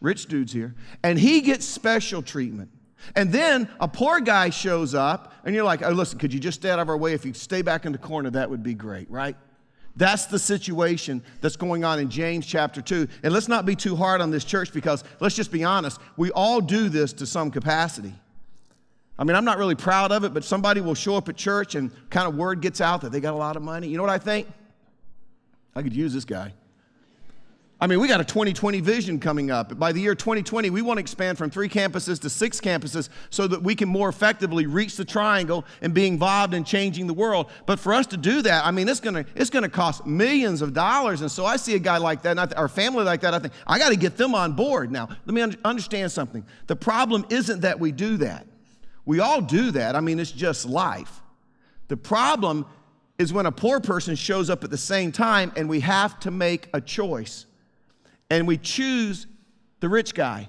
Rich 0.00 0.26
dude's 0.26 0.52
here. 0.52 0.74
And 1.02 1.18
he 1.18 1.40
gets 1.40 1.66
special 1.66 2.22
treatment. 2.22 2.70
And 3.16 3.32
then 3.32 3.68
a 3.80 3.88
poor 3.88 4.20
guy 4.20 4.50
shows 4.50 4.94
up, 4.94 5.34
and 5.44 5.54
you're 5.54 5.64
like, 5.64 5.82
oh, 5.82 5.90
listen, 5.90 6.18
could 6.18 6.32
you 6.32 6.40
just 6.40 6.60
stay 6.60 6.70
out 6.70 6.78
of 6.78 6.88
our 6.88 6.96
way? 6.96 7.12
If 7.12 7.24
you 7.24 7.34
stay 7.34 7.62
back 7.62 7.84
in 7.84 7.92
the 7.92 7.98
corner, 7.98 8.30
that 8.30 8.48
would 8.48 8.62
be 8.62 8.74
great, 8.74 9.10
right? 9.10 9.36
That's 9.96 10.26
the 10.26 10.38
situation 10.38 11.22
that's 11.40 11.56
going 11.56 11.84
on 11.84 11.98
in 11.98 12.08
James 12.08 12.46
chapter 12.46 12.80
2. 12.80 13.08
And 13.22 13.32
let's 13.34 13.48
not 13.48 13.66
be 13.66 13.76
too 13.76 13.94
hard 13.94 14.20
on 14.20 14.30
this 14.30 14.44
church 14.44 14.72
because 14.72 15.04
let's 15.20 15.34
just 15.34 15.52
be 15.52 15.64
honest, 15.64 16.00
we 16.16 16.30
all 16.30 16.60
do 16.60 16.88
this 16.88 17.12
to 17.14 17.26
some 17.26 17.50
capacity. 17.50 18.14
I 19.18 19.24
mean, 19.24 19.36
I'm 19.36 19.44
not 19.44 19.58
really 19.58 19.74
proud 19.74 20.10
of 20.10 20.24
it, 20.24 20.32
but 20.32 20.42
somebody 20.42 20.80
will 20.80 20.94
show 20.94 21.16
up 21.16 21.28
at 21.28 21.36
church 21.36 21.74
and 21.74 21.90
kind 22.10 22.26
of 22.26 22.36
word 22.36 22.60
gets 22.60 22.80
out 22.80 23.02
that 23.02 23.12
they 23.12 23.20
got 23.20 23.34
a 23.34 23.36
lot 23.36 23.56
of 23.56 23.62
money. 23.62 23.88
You 23.88 23.96
know 23.96 24.02
what 24.02 24.10
I 24.10 24.18
think? 24.18 24.48
I 25.74 25.82
could 25.82 25.94
use 25.94 26.12
this 26.12 26.24
guy. 26.24 26.52
I 27.82 27.88
mean, 27.88 27.98
we 27.98 28.06
got 28.06 28.20
a 28.20 28.24
2020 28.24 28.78
vision 28.80 29.18
coming 29.18 29.50
up. 29.50 29.76
By 29.76 29.90
the 29.90 30.00
year 30.00 30.14
2020, 30.14 30.70
we 30.70 30.82
want 30.82 30.98
to 30.98 31.00
expand 31.00 31.36
from 31.36 31.50
three 31.50 31.68
campuses 31.68 32.20
to 32.20 32.30
six 32.30 32.60
campuses 32.60 33.08
so 33.28 33.48
that 33.48 33.60
we 33.60 33.74
can 33.74 33.88
more 33.88 34.08
effectively 34.08 34.66
reach 34.66 34.96
the 34.96 35.04
triangle 35.04 35.64
and 35.80 35.92
be 35.92 36.06
involved 36.06 36.54
in 36.54 36.62
changing 36.62 37.08
the 37.08 37.12
world. 37.12 37.50
But 37.66 37.80
for 37.80 37.92
us 37.92 38.06
to 38.08 38.16
do 38.16 38.40
that, 38.42 38.64
I 38.64 38.70
mean, 38.70 38.88
it's 38.88 39.00
going 39.00 39.24
to 39.24 39.26
it's 39.34 39.50
going 39.50 39.64
to 39.64 39.68
cost 39.68 40.06
millions 40.06 40.62
of 40.62 40.74
dollars. 40.74 41.22
And 41.22 41.30
so 41.30 41.44
I 41.44 41.56
see 41.56 41.74
a 41.74 41.80
guy 41.80 41.96
like 41.96 42.22
that, 42.22 42.56
or 42.56 42.66
a 42.66 42.68
family 42.68 43.02
like 43.02 43.22
that, 43.22 43.34
I 43.34 43.40
think 43.40 43.52
I 43.66 43.80
got 43.80 43.88
to 43.88 43.96
get 43.96 44.16
them 44.16 44.36
on 44.36 44.52
board. 44.52 44.92
Now, 44.92 45.08
let 45.26 45.34
me 45.34 45.42
un- 45.42 45.56
understand 45.64 46.12
something. 46.12 46.46
The 46.68 46.76
problem 46.76 47.26
isn't 47.30 47.62
that 47.62 47.80
we 47.80 47.90
do 47.90 48.16
that. 48.18 48.46
We 49.04 49.20
all 49.20 49.40
do 49.40 49.70
that. 49.72 49.96
I 49.96 50.00
mean, 50.00 50.20
it's 50.20 50.32
just 50.32 50.66
life. 50.66 51.20
The 51.88 51.96
problem 51.96 52.66
is 53.18 53.32
when 53.32 53.46
a 53.46 53.52
poor 53.52 53.80
person 53.80 54.14
shows 54.14 54.50
up 54.50 54.64
at 54.64 54.70
the 54.70 54.78
same 54.78 55.12
time 55.12 55.52
and 55.56 55.68
we 55.68 55.80
have 55.80 56.18
to 56.20 56.30
make 56.30 56.68
a 56.72 56.80
choice 56.80 57.46
and 58.30 58.46
we 58.46 58.56
choose 58.56 59.26
the 59.80 59.88
rich 59.88 60.14
guy. 60.14 60.48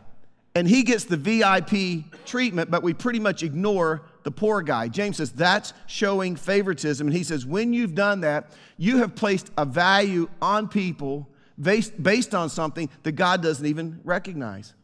And 0.56 0.68
he 0.68 0.84
gets 0.84 1.06
the 1.06 1.18
VIP 1.18 2.06
treatment, 2.26 2.70
but 2.70 2.84
we 2.84 2.94
pretty 2.94 3.20
much 3.20 3.42
ignore 3.42 4.04
the 4.24 4.32
poor 4.32 4.62
guy. 4.62 4.88
James 4.88 5.18
says 5.18 5.32
that's 5.32 5.74
showing 5.88 6.36
favoritism. 6.36 7.08
And 7.08 7.16
he 7.16 7.24
says, 7.24 7.46
when 7.46 7.74
you've 7.74 7.96
done 7.96 8.22
that, 8.22 8.52
you 8.78 8.98
have 8.98 9.16
placed 9.16 9.50
a 9.58 9.66
value 9.66 10.30
on 10.42 10.68
people 10.68 11.28
based, 11.60 12.02
based 12.02 12.36
on 12.36 12.50
something 12.50 12.90
that 13.02 13.14
God 13.14 13.42
doesn't 13.42 13.66
even 13.66 14.00
recognize. 14.04 14.76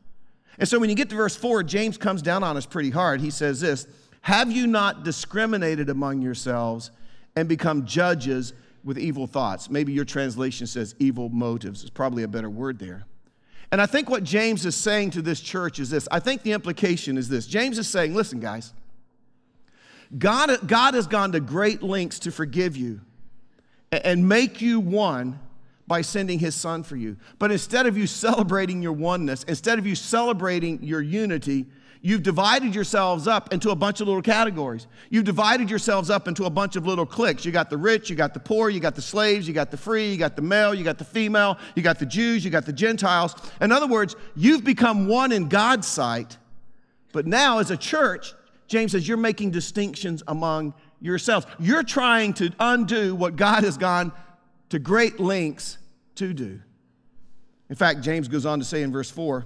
And 0.57 0.67
so 0.67 0.79
when 0.79 0.89
you 0.89 0.95
get 0.95 1.09
to 1.09 1.15
verse 1.15 1.35
4, 1.35 1.63
James 1.63 1.97
comes 1.97 2.21
down 2.21 2.43
on 2.43 2.57
us 2.57 2.65
pretty 2.65 2.89
hard. 2.89 3.21
He 3.21 3.29
says 3.29 3.61
this 3.61 3.87
Have 4.21 4.51
you 4.51 4.67
not 4.67 5.03
discriminated 5.03 5.89
among 5.89 6.21
yourselves 6.21 6.91
and 7.35 7.47
become 7.47 7.85
judges 7.85 8.53
with 8.83 8.97
evil 8.97 9.27
thoughts. 9.27 9.69
Maybe 9.69 9.93
your 9.93 10.05
translation 10.05 10.67
says 10.67 10.95
evil 10.99 11.29
motives. 11.29 11.81
It's 11.81 11.89
probably 11.89 12.23
a 12.23 12.27
better 12.27 12.49
word 12.49 12.79
there. 12.79 13.05
And 13.71 13.81
I 13.81 13.85
think 13.85 14.09
what 14.09 14.23
James 14.23 14.65
is 14.65 14.75
saying 14.75 15.11
to 15.11 15.21
this 15.21 15.39
church 15.39 15.79
is 15.79 15.89
this. 15.89 16.07
I 16.11 16.19
think 16.19 16.41
the 16.41 16.53
implication 16.53 17.17
is 17.17 17.29
this. 17.29 17.45
James 17.45 17.77
is 17.77 17.87
saying, 17.87 18.15
listen, 18.15 18.39
guys, 18.39 18.73
God, 20.17 20.67
God 20.67 20.95
has 20.95 21.05
gone 21.05 21.33
to 21.33 21.39
great 21.39 21.83
lengths 21.83 22.19
to 22.19 22.31
forgive 22.31 22.75
you 22.75 23.01
and 23.91 24.27
make 24.27 24.59
you 24.59 24.79
one 24.79 25.39
by 25.89 26.01
sending 26.01 26.39
his 26.39 26.55
son 26.55 26.83
for 26.83 26.95
you. 26.95 27.17
But 27.37 27.51
instead 27.51 27.85
of 27.85 27.97
you 27.97 28.07
celebrating 28.07 28.81
your 28.81 28.93
oneness, 28.93 29.43
instead 29.43 29.77
of 29.77 29.85
you 29.85 29.95
celebrating 29.95 30.81
your 30.81 31.01
unity, 31.01 31.65
You've 32.01 32.23
divided 32.23 32.73
yourselves 32.75 33.27
up 33.27 33.51
into 33.51 33.71
a 33.71 33.75
bunch 33.75 33.99
of 33.99 34.07
little 34.07 34.21
categories. 34.21 34.87
You've 35.09 35.25
divided 35.25 35.69
yourselves 35.69 36.09
up 36.09 36.29
into 36.29 36.45
a 36.45 36.49
bunch 36.49 36.77
of 36.77 36.87
little 36.87 37.05
cliques. 37.05 37.43
You 37.43 37.51
got 37.51 37.69
the 37.69 37.75
rich, 37.77 38.09
you 38.09 38.15
got 38.15 38.33
the 38.33 38.39
poor, 38.39 38.69
you 38.69 38.79
got 38.79 38.95
the 38.95 39.01
slaves, 39.01 39.45
you 39.49 39.53
got 39.53 39.69
the 39.69 39.75
free, 39.75 40.11
you 40.11 40.17
got 40.17 40.37
the 40.37 40.41
male, 40.41 40.73
you 40.73 40.85
got 40.85 40.97
the 40.97 41.03
female, 41.03 41.57
you 41.75 41.83
got 41.83 41.99
the 41.99 42.05
Jews, 42.05 42.45
you 42.45 42.51
got 42.51 42.65
the 42.65 42.71
Gentiles. 42.71 43.35
In 43.59 43.73
other 43.73 43.87
words, 43.87 44.15
you've 44.33 44.63
become 44.63 45.07
one 45.07 45.33
in 45.33 45.49
God's 45.49 45.87
sight. 45.87 46.37
But 47.11 47.27
now, 47.27 47.59
as 47.59 47.69
a 47.69 47.77
church, 47.77 48.33
James 48.69 48.93
says 48.93 49.05
you're 49.05 49.17
making 49.17 49.51
distinctions 49.51 50.23
among 50.25 50.73
yourselves. 51.01 51.47
You're 51.59 51.83
trying 51.83 52.33
to 52.35 52.49
undo 52.61 53.13
what 53.13 53.35
God 53.35 53.65
has 53.65 53.77
gone 53.77 54.13
to 54.69 54.79
great 54.79 55.19
lengths 55.19 55.78
to 56.19 56.33
do. 56.33 56.59
In 57.69 57.75
fact, 57.75 58.01
James 58.01 58.27
goes 58.27 58.45
on 58.45 58.59
to 58.59 58.65
say 58.65 58.83
in 58.83 58.91
verse 58.91 59.11
4 59.11 59.45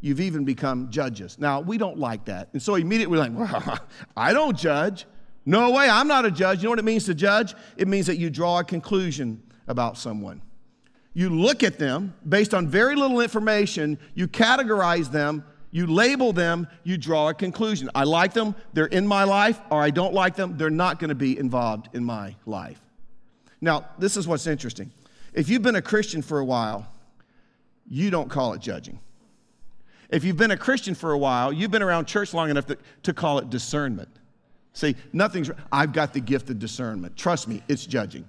you've 0.00 0.20
even 0.20 0.44
become 0.44 0.90
judges. 0.90 1.38
Now, 1.38 1.60
we 1.60 1.78
don't 1.78 1.98
like 1.98 2.26
that. 2.26 2.50
And 2.52 2.60
so 2.60 2.74
immediately 2.74 3.16
we're 3.16 3.24
like, 3.24 3.32
well, 3.34 3.78
I 4.16 4.34
don't 4.34 4.54
judge. 4.56 5.06
No 5.46 5.70
way, 5.70 5.88
I'm 5.88 6.06
not 6.06 6.26
a 6.26 6.30
judge. 6.30 6.58
You 6.58 6.64
know 6.64 6.70
what 6.70 6.78
it 6.78 6.84
means 6.84 7.06
to 7.06 7.14
judge? 7.14 7.54
It 7.78 7.88
means 7.88 8.06
that 8.06 8.18
you 8.18 8.28
draw 8.28 8.58
a 8.58 8.64
conclusion 8.64 9.42
about 9.66 9.96
someone. 9.96 10.42
You 11.14 11.30
look 11.30 11.62
at 11.62 11.78
them 11.78 12.12
based 12.28 12.52
on 12.52 12.68
very 12.68 12.96
little 12.96 13.20
information, 13.20 13.98
you 14.14 14.28
categorize 14.28 15.10
them, 15.10 15.42
you 15.70 15.86
label 15.86 16.34
them, 16.34 16.68
you 16.82 16.98
draw 16.98 17.30
a 17.30 17.34
conclusion. 17.34 17.88
I 17.94 18.04
like 18.04 18.34
them, 18.34 18.54
they're 18.74 18.86
in 18.86 19.06
my 19.06 19.24
life, 19.24 19.58
or 19.70 19.80
I 19.80 19.88
don't 19.88 20.12
like 20.12 20.36
them, 20.36 20.58
they're 20.58 20.68
not 20.68 20.98
going 20.98 21.08
to 21.08 21.14
be 21.14 21.38
involved 21.38 21.88
in 21.94 22.04
my 22.04 22.36
life. 22.44 22.80
Now, 23.62 23.88
this 23.98 24.18
is 24.18 24.28
what's 24.28 24.46
interesting. 24.46 24.92
If 25.34 25.48
you've 25.48 25.62
been 25.62 25.76
a 25.76 25.82
Christian 25.82 26.22
for 26.22 26.38
a 26.38 26.44
while, 26.44 26.86
you 27.86 28.10
don't 28.10 28.30
call 28.30 28.54
it 28.54 28.60
judging. 28.60 29.00
If 30.08 30.22
you've 30.22 30.36
been 30.36 30.52
a 30.52 30.56
Christian 30.56 30.94
for 30.94 31.12
a 31.12 31.18
while, 31.18 31.52
you've 31.52 31.72
been 31.72 31.82
around 31.82 32.06
church 32.06 32.32
long 32.32 32.50
enough 32.50 32.66
to, 32.66 32.78
to 33.02 33.12
call 33.12 33.38
it 33.38 33.50
discernment. 33.50 34.08
See, 34.72 34.96
nothing's, 35.12 35.50
I've 35.72 35.92
got 35.92 36.12
the 36.12 36.20
gift 36.20 36.50
of 36.50 36.58
discernment. 36.58 37.16
Trust 37.16 37.48
me, 37.48 37.62
it's 37.68 37.84
judging. 37.84 38.24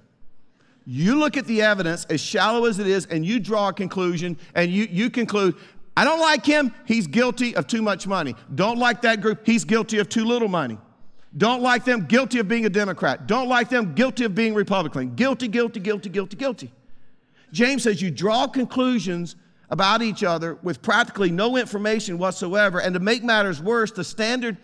You 0.85 1.15
look 1.15 1.37
at 1.37 1.45
the 1.45 1.61
evidence, 1.61 2.05
as 2.05 2.21
shallow 2.21 2.65
as 2.65 2.79
it 2.79 2.87
is, 2.87 3.05
and 3.07 3.25
you 3.25 3.39
draw 3.39 3.69
a 3.69 3.73
conclusion, 3.73 4.37
and 4.53 4.71
you, 4.71 4.87
you 4.89 5.09
conclude, 5.09 5.55
I 5.97 6.03
don't 6.03 6.19
like 6.19 6.45
him, 6.45 6.73
he's 6.85 7.07
guilty 7.07 7.55
of 7.55 7.67
too 7.67 7.81
much 7.81 8.05
money. 8.05 8.35
Don't 8.53 8.77
like 8.77 9.01
that 9.01 9.21
group, 9.21 9.45
he's 9.45 9.63
guilty 9.63 9.97
of 9.99 10.09
too 10.09 10.25
little 10.25 10.47
money. 10.47 10.77
Don't 11.37 11.61
like 11.61 11.83
them, 11.83 12.05
guilty 12.05 12.39
of 12.39 12.47
being 12.47 12.65
a 12.65 12.69
Democrat. 12.69 13.27
Don't 13.27 13.49
like 13.49 13.69
them, 13.69 13.93
guilty 13.93 14.23
of 14.23 14.35
being 14.35 14.53
Republican. 14.53 15.15
Guilty, 15.15 15.47
guilty, 15.47 15.79
guilty, 15.79 16.09
guilty, 16.09 16.37
guilty. 16.37 16.71
James 17.55 17.83
says 17.83 18.01
you 18.01 18.11
draw 18.11 18.47
conclusions 18.47 19.37
about 19.69 20.01
each 20.01 20.23
other 20.23 20.55
with 20.61 20.81
practically 20.81 21.31
no 21.31 21.55
information 21.55 22.17
whatsoever. 22.17 22.79
And 22.79 22.93
to 22.93 22.99
make 22.99 23.23
matters 23.23 23.61
worse, 23.61 23.91
the 23.91 24.03
standard 24.03 24.57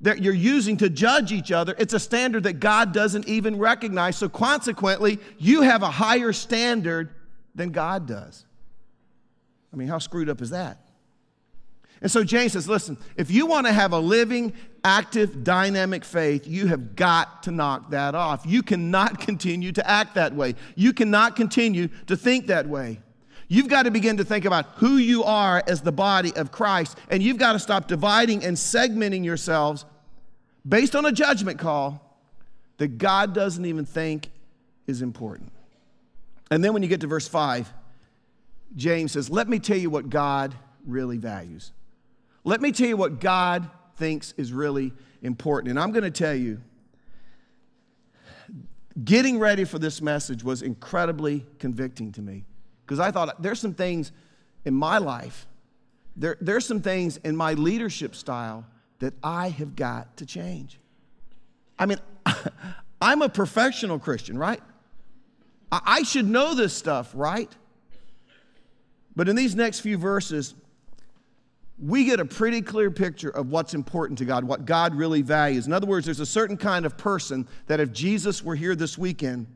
that 0.00 0.22
you're 0.22 0.32
using 0.32 0.78
to 0.78 0.88
judge 0.88 1.30
each 1.30 1.52
other, 1.52 1.74
it's 1.78 1.92
a 1.92 2.00
standard 2.00 2.44
that 2.44 2.54
God 2.54 2.92
doesn't 2.92 3.28
even 3.28 3.58
recognize. 3.58 4.16
So 4.16 4.30
consequently, 4.30 5.18
you 5.36 5.60
have 5.60 5.82
a 5.82 5.90
higher 5.90 6.32
standard 6.32 7.10
than 7.54 7.70
God 7.70 8.06
does. 8.06 8.46
I 9.70 9.76
mean, 9.76 9.88
how 9.88 9.98
screwed 9.98 10.30
up 10.30 10.40
is 10.40 10.50
that? 10.50 10.87
And 12.00 12.10
so 12.10 12.22
James 12.22 12.52
says, 12.52 12.68
listen, 12.68 12.96
if 13.16 13.30
you 13.30 13.46
want 13.46 13.66
to 13.66 13.72
have 13.72 13.92
a 13.92 13.98
living, 13.98 14.52
active, 14.84 15.42
dynamic 15.42 16.04
faith, 16.04 16.46
you 16.46 16.66
have 16.68 16.94
got 16.94 17.42
to 17.44 17.50
knock 17.50 17.90
that 17.90 18.14
off. 18.14 18.44
You 18.46 18.62
cannot 18.62 19.20
continue 19.26 19.72
to 19.72 19.88
act 19.88 20.14
that 20.14 20.34
way. 20.34 20.54
You 20.76 20.92
cannot 20.92 21.36
continue 21.36 21.88
to 22.06 22.16
think 22.16 22.46
that 22.46 22.68
way. 22.68 23.00
You've 23.48 23.68
got 23.68 23.84
to 23.84 23.90
begin 23.90 24.18
to 24.18 24.24
think 24.24 24.44
about 24.44 24.66
who 24.76 24.98
you 24.98 25.24
are 25.24 25.62
as 25.66 25.80
the 25.80 25.92
body 25.92 26.34
of 26.36 26.52
Christ, 26.52 26.98
and 27.08 27.22
you've 27.22 27.38
got 27.38 27.54
to 27.54 27.58
stop 27.58 27.88
dividing 27.88 28.44
and 28.44 28.56
segmenting 28.56 29.24
yourselves 29.24 29.86
based 30.68 30.94
on 30.94 31.06
a 31.06 31.12
judgment 31.12 31.58
call 31.58 32.04
that 32.76 32.98
God 32.98 33.34
doesn't 33.34 33.64
even 33.64 33.86
think 33.86 34.30
is 34.86 35.00
important. 35.00 35.50
And 36.50 36.62
then 36.62 36.74
when 36.74 36.82
you 36.82 36.88
get 36.88 37.00
to 37.00 37.06
verse 37.06 37.26
5, 37.26 37.72
James 38.76 39.12
says, 39.12 39.30
Let 39.30 39.48
me 39.48 39.58
tell 39.58 39.78
you 39.78 39.88
what 39.88 40.10
God 40.10 40.54
really 40.86 41.16
values. 41.16 41.72
Let 42.48 42.62
me 42.62 42.72
tell 42.72 42.88
you 42.88 42.96
what 42.96 43.20
God 43.20 43.68
thinks 43.96 44.32
is 44.38 44.54
really 44.54 44.94
important. 45.20 45.68
And 45.68 45.78
I'm 45.78 45.92
going 45.92 46.04
to 46.04 46.10
tell 46.10 46.34
you, 46.34 46.62
getting 49.04 49.38
ready 49.38 49.64
for 49.64 49.78
this 49.78 50.00
message 50.00 50.42
was 50.42 50.62
incredibly 50.62 51.44
convicting 51.58 52.10
to 52.12 52.22
me. 52.22 52.46
Because 52.86 53.00
I 53.00 53.10
thought 53.10 53.42
there's 53.42 53.60
some 53.60 53.74
things 53.74 54.12
in 54.64 54.72
my 54.72 54.96
life, 54.96 55.46
there, 56.16 56.38
there's 56.40 56.64
some 56.64 56.80
things 56.80 57.18
in 57.18 57.36
my 57.36 57.52
leadership 57.52 58.14
style 58.14 58.64
that 59.00 59.12
I 59.22 59.50
have 59.50 59.76
got 59.76 60.16
to 60.16 60.24
change. 60.24 60.80
I 61.78 61.84
mean, 61.84 61.98
I'm 63.02 63.20
a 63.20 63.28
professional 63.28 63.98
Christian, 63.98 64.38
right? 64.38 64.62
I 65.70 66.02
should 66.02 66.26
know 66.26 66.54
this 66.54 66.72
stuff, 66.72 67.10
right? 67.12 67.54
But 69.14 69.28
in 69.28 69.36
these 69.36 69.54
next 69.54 69.80
few 69.80 69.98
verses, 69.98 70.54
we 71.80 72.04
get 72.04 72.18
a 72.18 72.24
pretty 72.24 72.60
clear 72.60 72.90
picture 72.90 73.30
of 73.30 73.50
what's 73.50 73.74
important 73.74 74.18
to 74.18 74.24
God, 74.24 74.44
what 74.44 74.64
God 74.64 74.94
really 74.94 75.22
values. 75.22 75.66
In 75.66 75.72
other 75.72 75.86
words, 75.86 76.06
there's 76.06 76.20
a 76.20 76.26
certain 76.26 76.56
kind 76.56 76.84
of 76.84 76.96
person 76.96 77.46
that 77.66 77.78
if 77.78 77.92
Jesus 77.92 78.42
were 78.42 78.56
here 78.56 78.74
this 78.74 78.98
weekend, 78.98 79.46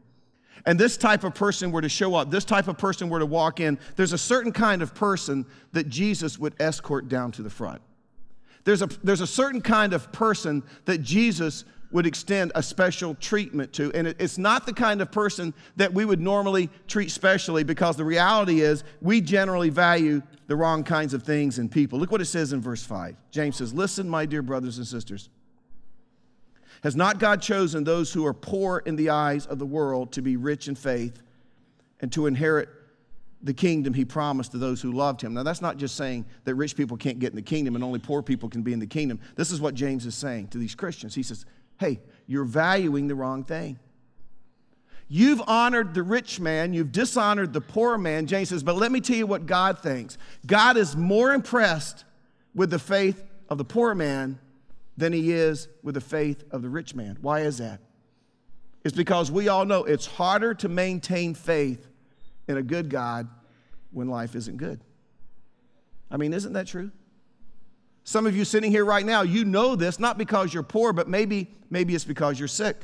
and 0.64 0.78
this 0.78 0.96
type 0.96 1.24
of 1.24 1.34
person 1.34 1.72
were 1.72 1.80
to 1.80 1.88
show 1.88 2.14
up, 2.14 2.30
this 2.30 2.44
type 2.44 2.68
of 2.68 2.78
person 2.78 3.08
were 3.08 3.18
to 3.18 3.26
walk 3.26 3.58
in, 3.58 3.78
there's 3.96 4.12
a 4.12 4.18
certain 4.18 4.52
kind 4.52 4.80
of 4.82 4.94
person 4.94 5.44
that 5.72 5.88
Jesus 5.88 6.38
would 6.38 6.54
escort 6.60 7.08
down 7.08 7.32
to 7.32 7.42
the 7.42 7.50
front. 7.50 7.82
There's 8.64 8.82
a, 8.82 8.88
there's 9.02 9.20
a 9.20 9.26
certain 9.26 9.60
kind 9.60 9.92
of 9.92 10.12
person 10.12 10.62
that 10.84 10.98
Jesus 10.98 11.64
would 11.92 12.06
extend 12.06 12.52
a 12.54 12.62
special 12.62 13.14
treatment 13.16 13.72
to. 13.74 13.92
And 13.92 14.06
it's 14.06 14.38
not 14.38 14.66
the 14.66 14.72
kind 14.72 15.00
of 15.02 15.12
person 15.12 15.54
that 15.76 15.92
we 15.92 16.04
would 16.04 16.20
normally 16.20 16.70
treat 16.88 17.10
specially 17.10 17.64
because 17.64 17.96
the 17.96 18.04
reality 18.04 18.60
is 18.60 18.84
we 19.00 19.20
generally 19.20 19.70
value 19.70 20.22
the 20.46 20.56
wrong 20.56 20.84
kinds 20.84 21.14
of 21.14 21.22
things 21.22 21.58
in 21.58 21.68
people. 21.68 21.98
Look 21.98 22.10
what 22.10 22.20
it 22.20 22.26
says 22.26 22.52
in 22.52 22.60
verse 22.60 22.84
5. 22.84 23.16
James 23.30 23.56
says, 23.56 23.72
Listen, 23.72 24.08
my 24.08 24.26
dear 24.26 24.42
brothers 24.42 24.78
and 24.78 24.86
sisters. 24.86 25.28
Has 26.82 26.96
not 26.96 27.18
God 27.18 27.40
chosen 27.40 27.84
those 27.84 28.12
who 28.12 28.26
are 28.26 28.34
poor 28.34 28.82
in 28.84 28.96
the 28.96 29.10
eyes 29.10 29.46
of 29.46 29.58
the 29.58 29.66
world 29.66 30.12
to 30.12 30.22
be 30.22 30.36
rich 30.36 30.66
in 30.66 30.74
faith 30.74 31.22
and 32.00 32.10
to 32.12 32.26
inherit 32.26 32.68
the 33.40 33.54
kingdom 33.54 33.94
he 33.94 34.04
promised 34.04 34.52
to 34.52 34.58
those 34.58 34.82
who 34.82 34.90
loved 34.90 35.20
him? 35.20 35.32
Now, 35.32 35.44
that's 35.44 35.62
not 35.62 35.76
just 35.76 35.96
saying 35.96 36.26
that 36.44 36.56
rich 36.56 36.76
people 36.76 36.96
can't 36.96 37.20
get 37.20 37.30
in 37.30 37.36
the 37.36 37.42
kingdom 37.42 37.76
and 37.76 37.84
only 37.84 38.00
poor 38.00 38.20
people 38.20 38.48
can 38.48 38.62
be 38.62 38.72
in 38.72 38.80
the 38.80 38.86
kingdom. 38.86 39.20
This 39.36 39.52
is 39.52 39.60
what 39.60 39.74
James 39.74 40.06
is 40.06 40.16
saying 40.16 40.48
to 40.48 40.58
these 40.58 40.74
Christians. 40.74 41.14
He 41.14 41.22
says, 41.22 41.46
Hey, 41.82 41.98
you're 42.28 42.44
valuing 42.44 43.08
the 43.08 43.16
wrong 43.16 43.42
thing. 43.42 43.76
You've 45.08 45.42
honored 45.48 45.94
the 45.94 46.04
rich 46.04 46.38
man, 46.38 46.72
you've 46.72 46.92
dishonored 46.92 47.52
the 47.52 47.60
poor 47.60 47.98
man. 47.98 48.28
James 48.28 48.50
says, 48.50 48.62
But 48.62 48.76
let 48.76 48.92
me 48.92 49.00
tell 49.00 49.16
you 49.16 49.26
what 49.26 49.46
God 49.46 49.80
thinks. 49.80 50.16
God 50.46 50.76
is 50.76 50.96
more 50.96 51.32
impressed 51.34 52.04
with 52.54 52.70
the 52.70 52.78
faith 52.78 53.24
of 53.48 53.58
the 53.58 53.64
poor 53.64 53.96
man 53.96 54.38
than 54.96 55.12
he 55.12 55.32
is 55.32 55.66
with 55.82 55.96
the 55.96 56.00
faith 56.00 56.44
of 56.52 56.62
the 56.62 56.68
rich 56.68 56.94
man. 56.94 57.18
Why 57.20 57.40
is 57.40 57.58
that? 57.58 57.80
It's 58.84 58.96
because 58.96 59.32
we 59.32 59.48
all 59.48 59.64
know 59.64 59.82
it's 59.82 60.06
harder 60.06 60.54
to 60.54 60.68
maintain 60.68 61.34
faith 61.34 61.88
in 62.46 62.58
a 62.58 62.62
good 62.62 62.90
God 62.90 63.28
when 63.90 64.06
life 64.06 64.36
isn't 64.36 64.58
good. 64.58 64.80
I 66.12 66.16
mean, 66.16 66.32
isn't 66.32 66.52
that 66.52 66.68
true? 66.68 66.92
Some 68.04 68.26
of 68.26 68.36
you 68.36 68.44
sitting 68.44 68.70
here 68.70 68.84
right 68.84 69.06
now, 69.06 69.22
you 69.22 69.44
know 69.44 69.76
this 69.76 69.98
not 70.00 70.18
because 70.18 70.52
you're 70.52 70.62
poor, 70.62 70.92
but 70.92 71.08
maybe 71.08 71.48
maybe 71.70 71.94
it's 71.94 72.04
because 72.04 72.38
you're 72.38 72.48
sick. 72.48 72.76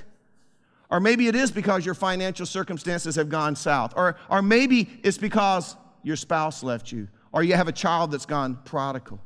Or 0.90 1.00
maybe 1.00 1.28
it 1.28 1.34
is 1.34 1.50
because 1.50 1.84
your 1.84 1.94
financial 1.94 2.46
circumstances 2.46 3.16
have 3.16 3.28
gone 3.28 3.56
south. 3.56 3.92
Or, 3.94 4.16
or 4.30 4.40
maybe 4.40 4.88
it's 5.02 5.18
because 5.18 5.76
your 6.02 6.16
spouse 6.16 6.62
left 6.62 6.90
you. 6.90 7.08
Or 7.30 7.42
you 7.42 7.54
have 7.54 7.68
a 7.68 7.72
child 7.72 8.10
that's 8.10 8.25
gone 8.25 8.58
prodigal. 8.64 9.20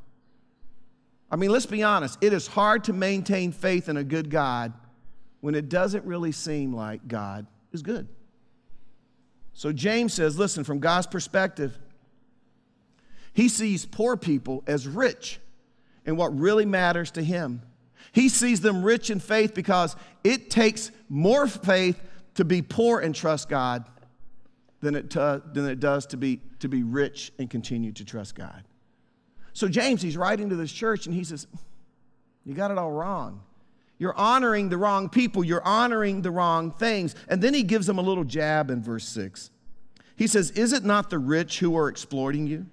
I 1.31 1.37
mean, 1.37 1.51
let's 1.51 1.65
be 1.65 1.81
honest, 1.81 2.21
it 2.21 2.33
is 2.33 2.47
hard 2.47 2.83
to 2.85 2.93
maintain 2.93 3.51
faith 3.53 3.87
in 3.87 3.95
a 3.97 4.03
good 4.03 4.29
God 4.29 4.73
when 5.39 5.55
it 5.55 5.69
doesn't 5.69 6.05
really 6.05 6.31
seem 6.31 6.75
like 6.75 7.07
God 7.07 7.47
is 7.71 7.81
good. 7.81 8.07
So 9.53 9.71
James 9.71 10.13
says, 10.13 10.37
listen, 10.37 10.63
from 10.63 10.79
God's 10.79 11.07
perspective, 11.07 11.77
he 13.31 13.47
sees 13.47 13.85
poor 13.85 14.17
people 14.17 14.63
as 14.67 14.87
rich 14.87 15.39
in 16.05 16.15
what 16.15 16.37
really 16.37 16.65
matters 16.65 17.11
to 17.11 17.23
him. 17.23 17.61
He 18.11 18.29
sees 18.29 18.61
them 18.61 18.83
rich 18.83 19.09
in 19.09 19.19
faith 19.19 19.53
because 19.53 19.95
it 20.23 20.49
takes 20.49 20.91
more 21.09 21.47
faith 21.47 21.99
to 22.35 22.45
be 22.45 22.61
poor 22.61 22.99
and 22.99 23.13
trust 23.13 23.49
God 23.49 23.85
than 24.81 24.95
it, 24.95 25.09
to, 25.11 25.41
than 25.53 25.65
it 25.65 25.79
does 25.79 26.05
to 26.07 26.17
be, 26.17 26.41
to 26.59 26.67
be 26.67 26.83
rich 26.83 27.31
and 27.39 27.49
continue 27.49 27.91
to 27.93 28.05
trust 28.05 28.35
God. 28.35 28.63
So, 29.53 29.67
James, 29.67 30.01
he's 30.01 30.17
writing 30.17 30.49
to 30.49 30.55
this 30.55 30.71
church 30.71 31.05
and 31.05 31.15
he 31.15 31.23
says, 31.23 31.47
You 32.43 32.53
got 32.53 32.71
it 32.71 32.77
all 32.77 32.91
wrong. 32.91 33.41
You're 33.99 34.17
honoring 34.17 34.69
the 34.69 34.77
wrong 34.77 35.09
people, 35.09 35.43
you're 35.43 35.65
honoring 35.65 36.21
the 36.21 36.31
wrong 36.31 36.71
things. 36.71 37.15
And 37.29 37.41
then 37.41 37.53
he 37.53 37.63
gives 37.63 37.87
them 37.87 37.99
a 37.99 38.01
little 38.01 38.23
jab 38.23 38.69
in 38.69 38.81
verse 38.81 39.07
6. 39.07 39.51
He 40.15 40.27
says, 40.27 40.51
Is 40.51 40.73
it 40.73 40.83
not 40.83 41.09
the 41.09 41.19
rich 41.19 41.59
who 41.59 41.77
are 41.77 41.87
exploiting 41.87 42.47
you? 42.47 42.65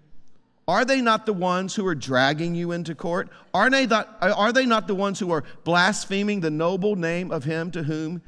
Are 0.70 0.84
they 0.84 1.00
not 1.00 1.26
the 1.26 1.32
ones 1.32 1.74
who 1.74 1.84
are 1.84 1.96
dragging 1.96 2.54
you 2.54 2.70
into 2.70 2.94
court? 2.94 3.28
Are 3.52 3.68
they, 3.68 3.86
not, 3.86 4.16
are 4.22 4.52
they 4.52 4.64
not 4.64 4.86
the 4.86 4.94
ones 4.94 5.18
who 5.18 5.32
are 5.32 5.42
blaspheming 5.64 6.38
the 6.38 6.50
noble 6.50 6.94
name 6.94 7.32
of 7.32 7.42
him 7.42 7.72
to 7.72 7.82
whom 7.82 8.22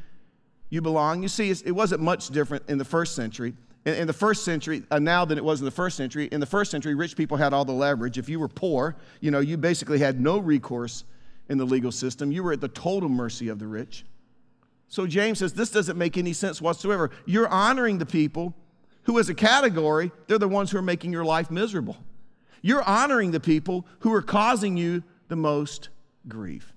you 0.69 0.83
belong? 0.83 1.23
You 1.23 1.29
see, 1.29 1.51
it 1.51 1.71
wasn't 1.71 2.01
much 2.01 2.31
different 2.31 2.65
in 2.69 2.79
the 2.79 2.85
first 2.85 3.15
century. 3.15 3.55
In, 3.85 3.95
in 3.95 4.07
the 4.09 4.13
first 4.13 4.45
century, 4.45 4.83
uh, 4.91 4.99
now 4.99 5.25
than 5.25 5.39
it 5.39 5.45
was 5.45 5.61
in 5.61 5.67
the 5.67 5.71
first 5.71 5.97
century, 5.97 6.25
in 6.33 6.41
the 6.41 6.47
first 6.47 6.73
century, 6.73 6.97
rich 6.97 7.17
people 7.17 7.37
had 7.37 7.53
all 7.53 7.65
the 7.65 7.71
leverage. 7.71 8.19
If 8.19 8.29
you 8.29 8.41
were 8.41 8.49
poor, 8.49 8.97
you 9.21 9.31
know, 9.31 9.39
you 9.39 9.57
basically 9.57 10.01
had 10.01 10.21
no 10.21 10.39
recourse 10.39 11.05
in 11.49 11.59
the 11.59 11.65
legal 11.65 11.93
system. 11.93 12.33
You 12.33 12.43
were 12.43 12.55
at 12.55 12.61
the 12.61 12.67
total 12.67 13.09
mercy 13.09 13.51
of 13.51 13.61
the 13.61 13.69
rich. 13.69 14.05
So 14.89 15.07
James 15.07 15.39
says 15.39 15.53
this 15.53 15.71
doesn't 15.71 15.97
make 15.97 16.19
any 16.19 16.33
sense 16.33 16.61
whatsoever. 16.61 17.13
You're 17.25 17.47
honoring 17.47 17.99
the 17.99 18.07
people 18.07 18.53
who, 19.05 19.21
as 19.21 19.29
a 19.29 19.35
category, 19.35 20.11
they're 20.27 20.39
the 20.39 20.49
ones 20.49 20.73
who 20.73 20.79
are 20.79 20.83
making 20.83 21.13
your 21.13 21.25
life 21.25 21.49
miserable. 21.49 21.97
You're 22.63 22.83
honoring 22.83 23.33
the 23.33 23.41
people 23.41 23.87
who 24.01 24.13
are 24.15 24.23
causing 24.23 24.77
you 24.77 25.03
the 25.29 25.37
most 25.37 25.89
grief. 26.29 26.73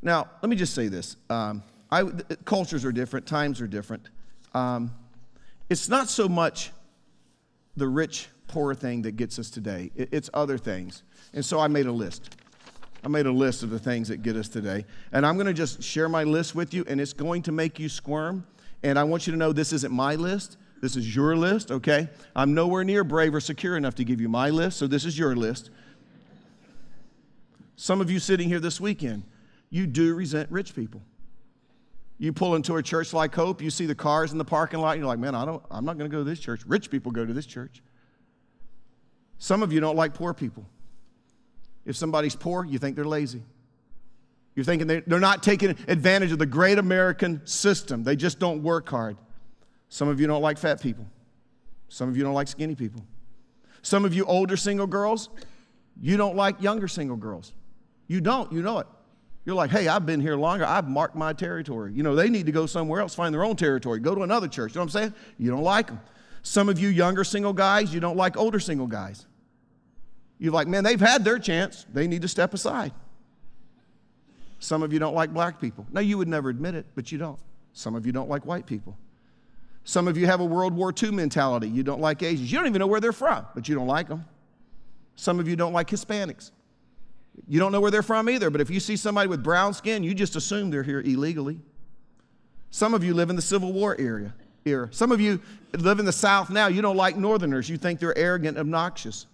Now, 0.00 0.28
let 0.40 0.48
me 0.48 0.56
just 0.56 0.74
say 0.74 0.88
this. 0.88 1.16
Um, 1.28 1.62
I, 1.90 2.04
cultures 2.44 2.84
are 2.84 2.92
different, 2.92 3.26
times 3.26 3.60
are 3.60 3.66
different. 3.66 4.08
Um, 4.54 4.92
it's 5.68 5.88
not 5.88 6.08
so 6.08 6.28
much 6.28 6.72
the 7.76 7.86
rich, 7.86 8.28
poor 8.48 8.74
thing 8.74 9.02
that 9.02 9.12
gets 9.12 9.38
us 9.38 9.50
today, 9.50 9.90
it's 9.94 10.28
other 10.34 10.58
things. 10.58 11.02
And 11.32 11.44
so 11.44 11.58
I 11.58 11.68
made 11.68 11.86
a 11.86 11.92
list. 11.92 12.36
I 13.04 13.08
made 13.08 13.26
a 13.26 13.32
list 13.32 13.62
of 13.62 13.70
the 13.70 13.78
things 13.78 14.08
that 14.08 14.22
get 14.22 14.36
us 14.36 14.48
today. 14.48 14.84
And 15.12 15.26
I'm 15.26 15.36
going 15.36 15.46
to 15.46 15.54
just 15.54 15.82
share 15.82 16.08
my 16.08 16.24
list 16.24 16.54
with 16.54 16.72
you, 16.74 16.84
and 16.86 17.00
it's 17.00 17.12
going 17.12 17.42
to 17.42 17.52
make 17.52 17.78
you 17.78 17.88
squirm. 17.88 18.46
And 18.82 18.98
I 18.98 19.04
want 19.04 19.26
you 19.26 19.32
to 19.32 19.38
know 19.38 19.52
this 19.52 19.72
isn't 19.72 19.92
my 19.92 20.14
list. 20.14 20.56
This 20.82 20.96
is 20.96 21.14
your 21.14 21.36
list, 21.36 21.70
okay? 21.70 22.08
I'm 22.34 22.54
nowhere 22.54 22.82
near 22.82 23.04
brave 23.04 23.32
or 23.36 23.40
secure 23.40 23.76
enough 23.76 23.94
to 23.94 24.04
give 24.04 24.20
you 24.20 24.28
my 24.28 24.50
list, 24.50 24.78
so 24.78 24.88
this 24.88 25.04
is 25.04 25.16
your 25.16 25.36
list. 25.36 25.70
Some 27.76 28.00
of 28.00 28.10
you 28.10 28.18
sitting 28.18 28.48
here 28.48 28.58
this 28.58 28.80
weekend, 28.80 29.22
you 29.70 29.86
do 29.86 30.12
resent 30.12 30.50
rich 30.50 30.74
people. 30.74 31.00
You 32.18 32.32
pull 32.32 32.56
into 32.56 32.76
a 32.76 32.82
church 32.82 33.12
like 33.12 33.32
Hope, 33.32 33.62
you 33.62 33.70
see 33.70 33.86
the 33.86 33.94
cars 33.94 34.32
in 34.32 34.38
the 34.38 34.44
parking 34.44 34.80
lot, 34.80 34.98
you're 34.98 35.06
like, 35.06 35.20
man, 35.20 35.36
I 35.36 35.44
don't, 35.44 35.62
I'm 35.70 35.84
not 35.84 35.98
going 35.98 36.10
to 36.10 36.14
go 36.14 36.18
to 36.18 36.28
this 36.28 36.40
church. 36.40 36.62
Rich 36.66 36.90
people 36.90 37.12
go 37.12 37.24
to 37.24 37.32
this 37.32 37.46
church. 37.46 37.80
Some 39.38 39.62
of 39.62 39.72
you 39.72 39.78
don't 39.78 39.96
like 39.96 40.14
poor 40.14 40.34
people. 40.34 40.66
If 41.86 41.96
somebody's 41.96 42.34
poor, 42.34 42.64
you 42.64 42.80
think 42.80 42.96
they're 42.96 43.04
lazy. 43.04 43.42
You're 44.56 44.64
thinking 44.64 44.88
they're 44.88 45.20
not 45.20 45.44
taking 45.44 45.70
advantage 45.86 46.32
of 46.32 46.40
the 46.40 46.46
great 46.46 46.78
American 46.78 47.46
system. 47.46 48.02
They 48.02 48.16
just 48.16 48.40
don't 48.40 48.64
work 48.64 48.88
hard. 48.88 49.16
Some 49.92 50.08
of 50.08 50.18
you 50.18 50.26
don't 50.26 50.40
like 50.40 50.56
fat 50.56 50.80
people. 50.80 51.04
Some 51.90 52.08
of 52.08 52.16
you 52.16 52.22
don't 52.22 52.32
like 52.32 52.48
skinny 52.48 52.74
people. 52.74 53.04
Some 53.82 54.06
of 54.06 54.14
you 54.14 54.24
older 54.24 54.56
single 54.56 54.86
girls, 54.86 55.28
you 56.00 56.16
don't 56.16 56.34
like 56.34 56.62
younger 56.62 56.88
single 56.88 57.18
girls. 57.18 57.52
You 58.06 58.22
don't, 58.22 58.50
you 58.50 58.62
know 58.62 58.78
it. 58.78 58.86
You're 59.44 59.54
like, 59.54 59.70
hey, 59.70 59.88
I've 59.88 60.06
been 60.06 60.18
here 60.18 60.34
longer. 60.34 60.64
I've 60.64 60.88
marked 60.88 61.14
my 61.14 61.34
territory. 61.34 61.92
You 61.92 62.02
know, 62.02 62.14
they 62.14 62.30
need 62.30 62.46
to 62.46 62.52
go 62.52 62.64
somewhere 62.64 63.02
else, 63.02 63.14
find 63.14 63.34
their 63.34 63.44
own 63.44 63.54
territory, 63.54 64.00
go 64.00 64.14
to 64.14 64.22
another 64.22 64.48
church. 64.48 64.74
You 64.74 64.78
know 64.78 64.86
what 64.86 64.94
I'm 64.94 65.02
saying? 65.02 65.14
You 65.36 65.50
don't 65.50 65.62
like 65.62 65.88
them. 65.88 66.00
Some 66.40 66.70
of 66.70 66.78
you 66.78 66.88
younger 66.88 67.22
single 67.22 67.52
guys, 67.52 67.92
you 67.92 68.00
don't 68.00 68.16
like 68.16 68.38
older 68.38 68.60
single 68.60 68.86
guys. 68.86 69.26
You're 70.38 70.54
like, 70.54 70.68
man, 70.68 70.84
they've 70.84 70.98
had 70.98 71.22
their 71.22 71.38
chance. 71.38 71.84
They 71.92 72.06
need 72.06 72.22
to 72.22 72.28
step 72.28 72.54
aside. 72.54 72.92
Some 74.58 74.82
of 74.82 74.90
you 74.90 74.98
don't 74.98 75.14
like 75.14 75.34
black 75.34 75.60
people. 75.60 75.86
Now, 75.92 76.00
you 76.00 76.16
would 76.16 76.28
never 76.28 76.48
admit 76.48 76.74
it, 76.74 76.86
but 76.94 77.12
you 77.12 77.18
don't. 77.18 77.38
Some 77.74 77.94
of 77.94 78.06
you 78.06 78.12
don't 78.12 78.30
like 78.30 78.46
white 78.46 78.64
people. 78.64 78.96
Some 79.84 80.06
of 80.06 80.16
you 80.16 80.26
have 80.26 80.40
a 80.40 80.44
World 80.44 80.74
War 80.74 80.92
II 81.00 81.10
mentality. 81.10 81.68
You 81.68 81.82
don't 81.82 82.00
like 82.00 82.22
Asians. 82.22 82.50
You 82.50 82.58
don't 82.58 82.68
even 82.68 82.78
know 82.78 82.86
where 82.86 83.00
they're 83.00 83.12
from, 83.12 83.46
but 83.54 83.68
you 83.68 83.74
don't 83.74 83.88
like 83.88 84.08
them. 84.08 84.24
Some 85.16 85.40
of 85.40 85.48
you 85.48 85.56
don't 85.56 85.72
like 85.72 85.88
Hispanics. 85.88 86.52
You 87.48 87.58
don't 87.58 87.72
know 87.72 87.80
where 87.80 87.90
they're 87.90 88.02
from 88.02 88.28
either, 88.28 88.50
but 88.50 88.60
if 88.60 88.70
you 88.70 88.78
see 88.78 88.96
somebody 88.96 89.28
with 89.28 89.42
brown 89.42 89.74
skin, 89.74 90.04
you 90.04 90.14
just 90.14 90.36
assume 90.36 90.70
they're 90.70 90.82
here 90.82 91.00
illegally. 91.00 91.58
Some 92.70 92.94
of 92.94 93.02
you 93.02 93.14
live 93.14 93.30
in 93.30 93.36
the 93.36 93.42
Civil 93.42 93.72
War 93.72 93.96
area. 93.98 94.34
Era. 94.64 94.88
Some 94.92 95.10
of 95.10 95.20
you 95.20 95.40
live 95.72 95.98
in 95.98 96.04
the 96.04 96.12
South 96.12 96.48
now. 96.48 96.68
You 96.68 96.82
don't 96.82 96.96
like 96.96 97.16
Northerners. 97.16 97.68
You 97.68 97.76
think 97.76 97.98
they're 97.98 98.16
arrogant, 98.16 98.56
obnoxious. 98.56 99.26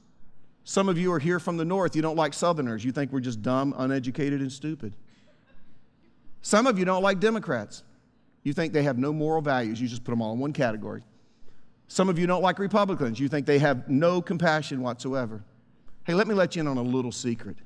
Some 0.64 0.88
of 0.88 0.98
you 0.98 1.12
are 1.12 1.18
here 1.18 1.38
from 1.38 1.56
the 1.56 1.64
North. 1.64 1.94
You 1.94 2.02
don't 2.02 2.16
like 2.16 2.32
Southerners. 2.32 2.84
You 2.84 2.92
think 2.92 3.12
we're 3.12 3.20
just 3.20 3.42
dumb, 3.42 3.74
uneducated, 3.76 4.40
and 4.40 4.50
stupid. 4.50 4.94
Some 6.40 6.66
of 6.66 6.78
you 6.78 6.84
don't 6.84 7.02
like 7.02 7.20
Democrats. 7.20 7.82
You 8.48 8.54
think 8.54 8.72
they 8.72 8.84
have 8.84 8.96
no 8.96 9.12
moral 9.12 9.42
values. 9.42 9.78
You 9.78 9.86
just 9.86 10.04
put 10.04 10.10
them 10.10 10.22
all 10.22 10.32
in 10.32 10.38
one 10.38 10.54
category. 10.54 11.02
Some 11.86 12.08
of 12.08 12.18
you 12.18 12.26
don't 12.26 12.40
like 12.40 12.58
Republicans. 12.58 13.20
You 13.20 13.28
think 13.28 13.44
they 13.44 13.58
have 13.58 13.90
no 13.90 14.22
compassion 14.22 14.80
whatsoever. 14.80 15.44
Hey, 16.04 16.14
let 16.14 16.26
me 16.26 16.34
let 16.34 16.56
you 16.56 16.60
in 16.60 16.66
on 16.66 16.78
a 16.78 16.82
little 16.82 17.12
secret. 17.12 17.58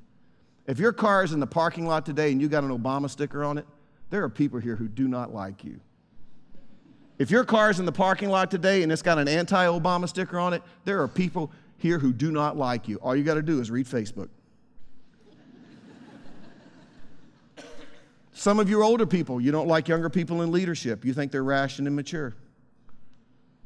If 0.67 0.81
your 0.81 0.93
car 0.93 1.23
is 1.23 1.35
in 1.35 1.39
the 1.39 1.47
parking 1.47 1.87
lot 1.87 2.05
today 2.05 2.33
and 2.33 2.43
you 2.43 2.49
got 2.49 2.65
an 2.65 2.77
Obama 2.77 3.09
sticker 3.09 3.45
on 3.45 3.59
it, 3.59 3.67
there 4.11 4.25
are 4.25 4.29
people 4.29 4.59
here 4.59 4.75
who 4.75 4.89
do 4.89 5.07
not 5.07 5.33
like 5.33 5.63
you. 5.63 5.79
If 7.17 7.31
your 7.31 7.45
car 7.45 7.71
is 7.71 7.79
in 7.79 7.87
the 7.87 7.93
parking 7.93 8.29
lot 8.29 8.51
today 8.51 8.83
and 8.83 8.91
it's 8.91 9.03
got 9.03 9.19
an 9.21 9.29
anti 9.29 9.65
Obama 9.67 10.09
sticker 10.09 10.41
on 10.41 10.53
it, 10.53 10.65
there 10.85 11.01
are 11.01 11.07
people 11.07 11.53
here 11.77 12.01
who 12.01 12.13
do 12.13 12.33
not 12.33 12.57
like 12.57 12.89
you. 12.89 12.97
All 12.97 13.15
you 13.15 13.23
got 13.23 13.35
to 13.35 13.43
do 13.43 13.61
is 13.61 13.71
read 13.71 13.87
Facebook. 13.87 14.31
Some 18.33 18.59
of 18.59 18.69
you 18.69 18.81
are 18.81 18.85
older 18.85 19.07
people. 19.07 19.41
You 19.41 19.53
don't 19.53 19.69
like 19.69 19.89
younger 19.89 20.09
people 20.09 20.43
in 20.43 20.51
leadership. 20.51 21.05
You 21.05 21.13
think 21.13 21.33
they're 21.33 21.45
rash 21.45 21.79
and 21.79 21.87
immature. 21.87 22.35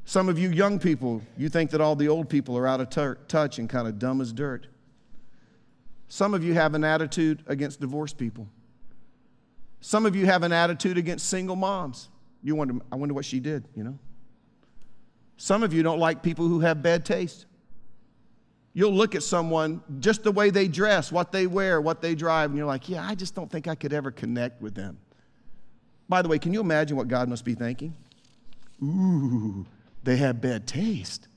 Some 0.05 0.29
of 0.29 0.39
you 0.39 0.49
young 0.49 0.79
people, 0.79 1.21
you 1.37 1.49
think 1.49 1.71
that 1.71 1.81
all 1.81 1.95
the 1.95 2.07
old 2.07 2.29
people 2.29 2.57
are 2.57 2.67
out 2.67 2.79
of 2.79 2.89
touch 3.27 3.59
and 3.59 3.69
kind 3.69 3.87
of 3.87 3.99
dumb 3.99 4.21
as 4.21 4.31
dirt. 4.31 4.67
Some 6.07 6.33
of 6.33 6.43
you 6.43 6.53
have 6.53 6.75
an 6.75 6.83
attitude 6.83 7.43
against 7.47 7.81
divorced 7.81 8.17
people. 8.17 8.47
Some 9.81 10.05
of 10.05 10.15
you 10.15 10.25
have 10.25 10.43
an 10.43 10.53
attitude 10.53 10.97
against 10.97 11.27
single 11.27 11.55
moms. 11.55 12.09
You 12.41 12.55
wonder, 12.55 12.75
I 12.91 12.95
wonder 12.95 13.13
what 13.13 13.25
she 13.25 13.39
did, 13.39 13.67
you 13.75 13.83
know? 13.83 13.99
Some 15.35 15.63
of 15.63 15.73
you 15.73 15.83
don't 15.83 15.99
like 15.99 16.23
people 16.23 16.47
who 16.47 16.61
have 16.61 16.81
bad 16.81 17.05
taste. 17.05 17.45
You'll 18.73 18.93
look 18.93 19.15
at 19.15 19.23
someone 19.23 19.81
just 19.99 20.23
the 20.23 20.31
way 20.31 20.49
they 20.49 20.67
dress, 20.67 21.11
what 21.11 21.31
they 21.31 21.47
wear, 21.47 21.81
what 21.81 22.01
they 22.01 22.13
drive, 22.13 22.51
and 22.51 22.57
you're 22.57 22.67
like, 22.67 22.87
yeah, 22.89 23.05
I 23.07 23.15
just 23.15 23.33
don't 23.33 23.51
think 23.51 23.67
I 23.67 23.75
could 23.75 23.91
ever 23.91 24.11
connect 24.11 24.61
with 24.61 24.75
them. 24.75 24.99
By 26.07 26.21
the 26.21 26.29
way, 26.29 26.39
can 26.39 26.53
you 26.53 26.61
imagine 26.61 26.95
what 26.95 27.07
God 27.07 27.27
must 27.27 27.43
be 27.43 27.55
thinking? 27.55 27.95
Ooh, 28.83 29.65
they 30.03 30.17
have 30.17 30.39
bad 30.39 30.67
taste. 30.67 31.27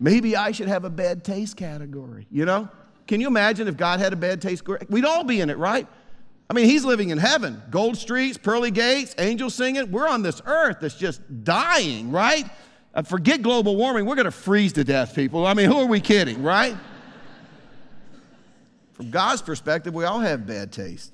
Maybe 0.00 0.34
I 0.34 0.52
should 0.52 0.68
have 0.68 0.84
a 0.84 0.90
bad 0.90 1.24
taste 1.24 1.56
category, 1.56 2.26
you 2.30 2.44
know? 2.44 2.68
Can 3.06 3.20
you 3.20 3.26
imagine 3.26 3.68
if 3.68 3.76
God 3.76 4.00
had 4.00 4.12
a 4.12 4.16
bad 4.16 4.40
taste? 4.40 4.64
We'd 4.88 5.04
all 5.04 5.24
be 5.24 5.40
in 5.40 5.50
it, 5.50 5.58
right? 5.58 5.86
I 6.48 6.54
mean, 6.54 6.66
he's 6.66 6.84
living 6.84 7.10
in 7.10 7.18
heaven. 7.18 7.62
Gold 7.70 7.96
streets, 7.96 8.38
pearly 8.38 8.70
gates, 8.70 9.14
angels 9.18 9.54
singing. 9.54 9.90
We're 9.90 10.08
on 10.08 10.22
this 10.22 10.42
earth 10.44 10.78
that's 10.80 10.96
just 10.96 11.44
dying, 11.44 12.10
right? 12.10 12.46
Uh, 12.94 13.02
forget 13.02 13.42
global 13.42 13.76
warming. 13.76 14.04
We're 14.04 14.16
going 14.16 14.26
to 14.26 14.30
freeze 14.30 14.72
to 14.74 14.84
death, 14.84 15.14
people. 15.14 15.46
I 15.46 15.54
mean, 15.54 15.70
who 15.70 15.78
are 15.78 15.86
we 15.86 16.00
kidding, 16.00 16.42
right? 16.42 16.76
From 18.92 19.10
God's 19.10 19.42
perspective, 19.42 19.94
we 19.94 20.04
all 20.04 20.20
have 20.20 20.46
bad 20.46 20.72
taste. 20.72 21.12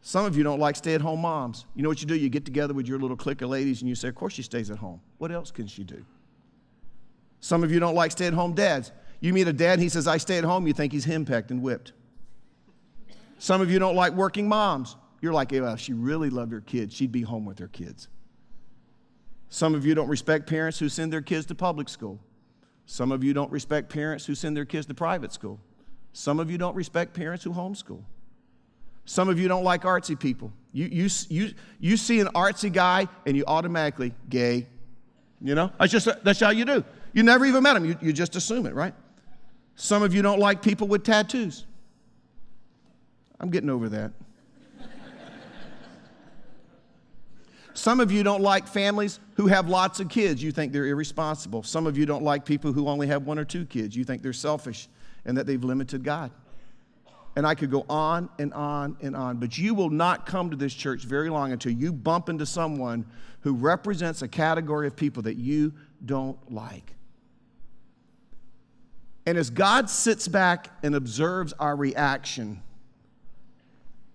Some 0.00 0.24
of 0.24 0.36
you 0.36 0.44
don't 0.44 0.60
like 0.60 0.76
stay 0.76 0.94
at 0.94 1.00
home 1.00 1.20
moms. 1.20 1.66
You 1.74 1.82
know 1.82 1.88
what 1.88 2.00
you 2.00 2.06
do? 2.06 2.14
You 2.14 2.28
get 2.28 2.44
together 2.44 2.72
with 2.72 2.86
your 2.86 3.00
little 3.00 3.16
clique 3.16 3.42
of 3.42 3.50
ladies 3.50 3.80
and 3.82 3.88
you 3.88 3.96
say, 3.96 4.06
Of 4.06 4.14
course 4.14 4.34
she 4.34 4.42
stays 4.42 4.70
at 4.70 4.78
home. 4.78 5.00
What 5.18 5.32
else 5.32 5.50
can 5.50 5.66
she 5.66 5.82
do? 5.82 6.04
Some 7.40 7.64
of 7.64 7.72
you 7.72 7.80
don't 7.80 7.96
like 7.96 8.12
stay 8.12 8.26
at 8.26 8.32
home 8.32 8.54
dads. 8.54 8.92
You 9.18 9.32
meet 9.32 9.48
a 9.48 9.52
dad, 9.52 9.80
he 9.80 9.88
says, 9.88 10.06
I 10.06 10.18
stay 10.18 10.38
at 10.38 10.44
home, 10.44 10.66
you 10.66 10.72
think 10.72 10.92
he's 10.92 11.04
henpecked 11.04 11.50
and 11.50 11.60
whipped. 11.60 11.92
Some 13.38 13.60
of 13.60 13.70
you 13.70 13.78
don't 13.78 13.96
like 13.96 14.12
working 14.12 14.48
moms. 14.48 14.94
You're 15.20 15.32
like, 15.32 15.50
well, 15.50 15.74
if 15.74 15.80
she 15.80 15.92
really 15.92 16.30
loved 16.30 16.52
her 16.52 16.60
kids, 16.60 16.94
she'd 16.94 17.12
be 17.12 17.22
home 17.22 17.44
with 17.44 17.58
her 17.58 17.68
kids. 17.68 18.08
Some 19.48 19.74
of 19.74 19.86
you 19.86 19.94
don't 19.94 20.08
respect 20.08 20.48
parents 20.48 20.78
who 20.78 20.88
send 20.88 21.12
their 21.12 21.22
kids 21.22 21.46
to 21.46 21.54
public 21.54 21.88
school. 21.88 22.18
Some 22.84 23.12
of 23.12 23.24
you 23.24 23.32
don't 23.32 23.50
respect 23.50 23.88
parents 23.88 24.26
who 24.26 24.34
send 24.34 24.56
their 24.56 24.64
kids 24.64 24.86
to 24.86 24.94
private 24.94 25.32
school. 25.32 25.60
Some 26.12 26.40
of 26.40 26.50
you 26.50 26.58
don't 26.58 26.74
respect 26.74 27.14
parents 27.14 27.44
who 27.44 27.52
homeschool. 27.52 28.02
Some 29.04 29.28
of 29.28 29.38
you 29.38 29.48
don't 29.48 29.64
like 29.64 29.82
artsy 29.82 30.18
people. 30.18 30.52
You, 30.72 30.86
you, 30.86 31.08
you, 31.28 31.54
you 31.78 31.96
see 31.96 32.20
an 32.20 32.28
artsy 32.28 32.72
guy 32.72 33.06
and 33.24 33.36
you 33.36 33.44
automatically, 33.46 34.12
gay. 34.28 34.66
You 35.40 35.54
know? 35.54 35.70
That's 35.78 35.92
just 35.92 36.08
that's 36.24 36.40
how 36.40 36.50
you 36.50 36.64
do. 36.64 36.84
You 37.12 37.22
never 37.22 37.46
even 37.46 37.62
met 37.62 37.76
him. 37.76 37.84
You, 37.84 37.96
you 38.00 38.12
just 38.12 38.34
assume 38.36 38.66
it, 38.66 38.74
right? 38.74 38.94
Some 39.76 40.02
of 40.02 40.14
you 40.14 40.22
don't 40.22 40.40
like 40.40 40.62
people 40.62 40.88
with 40.88 41.04
tattoos. 41.04 41.66
I'm 43.38 43.50
getting 43.50 43.70
over 43.70 43.88
that. 43.90 44.12
Some 47.76 48.00
of 48.00 48.10
you 48.10 48.22
don't 48.22 48.40
like 48.40 48.66
families 48.66 49.20
who 49.34 49.48
have 49.48 49.68
lots 49.68 50.00
of 50.00 50.08
kids. 50.08 50.42
You 50.42 50.50
think 50.50 50.72
they're 50.72 50.86
irresponsible. 50.86 51.62
Some 51.62 51.86
of 51.86 51.98
you 51.98 52.06
don't 52.06 52.24
like 52.24 52.46
people 52.46 52.72
who 52.72 52.88
only 52.88 53.06
have 53.08 53.26
one 53.26 53.38
or 53.38 53.44
two 53.44 53.66
kids. 53.66 53.94
You 53.94 54.02
think 54.02 54.22
they're 54.22 54.32
selfish 54.32 54.88
and 55.26 55.36
that 55.36 55.46
they've 55.46 55.62
limited 55.62 56.02
God. 56.02 56.30
And 57.36 57.46
I 57.46 57.54
could 57.54 57.70
go 57.70 57.84
on 57.90 58.30
and 58.38 58.54
on 58.54 58.96
and 59.02 59.14
on. 59.14 59.36
But 59.36 59.58
you 59.58 59.74
will 59.74 59.90
not 59.90 60.24
come 60.24 60.48
to 60.50 60.56
this 60.56 60.72
church 60.72 61.02
very 61.02 61.28
long 61.28 61.52
until 61.52 61.72
you 61.72 61.92
bump 61.92 62.30
into 62.30 62.46
someone 62.46 63.04
who 63.40 63.52
represents 63.52 64.22
a 64.22 64.28
category 64.28 64.86
of 64.86 64.96
people 64.96 65.24
that 65.24 65.36
you 65.36 65.74
don't 66.02 66.50
like. 66.50 66.94
And 69.26 69.36
as 69.36 69.50
God 69.50 69.90
sits 69.90 70.28
back 70.28 70.70
and 70.82 70.94
observes 70.94 71.52
our 71.58 71.76
reaction, 71.76 72.62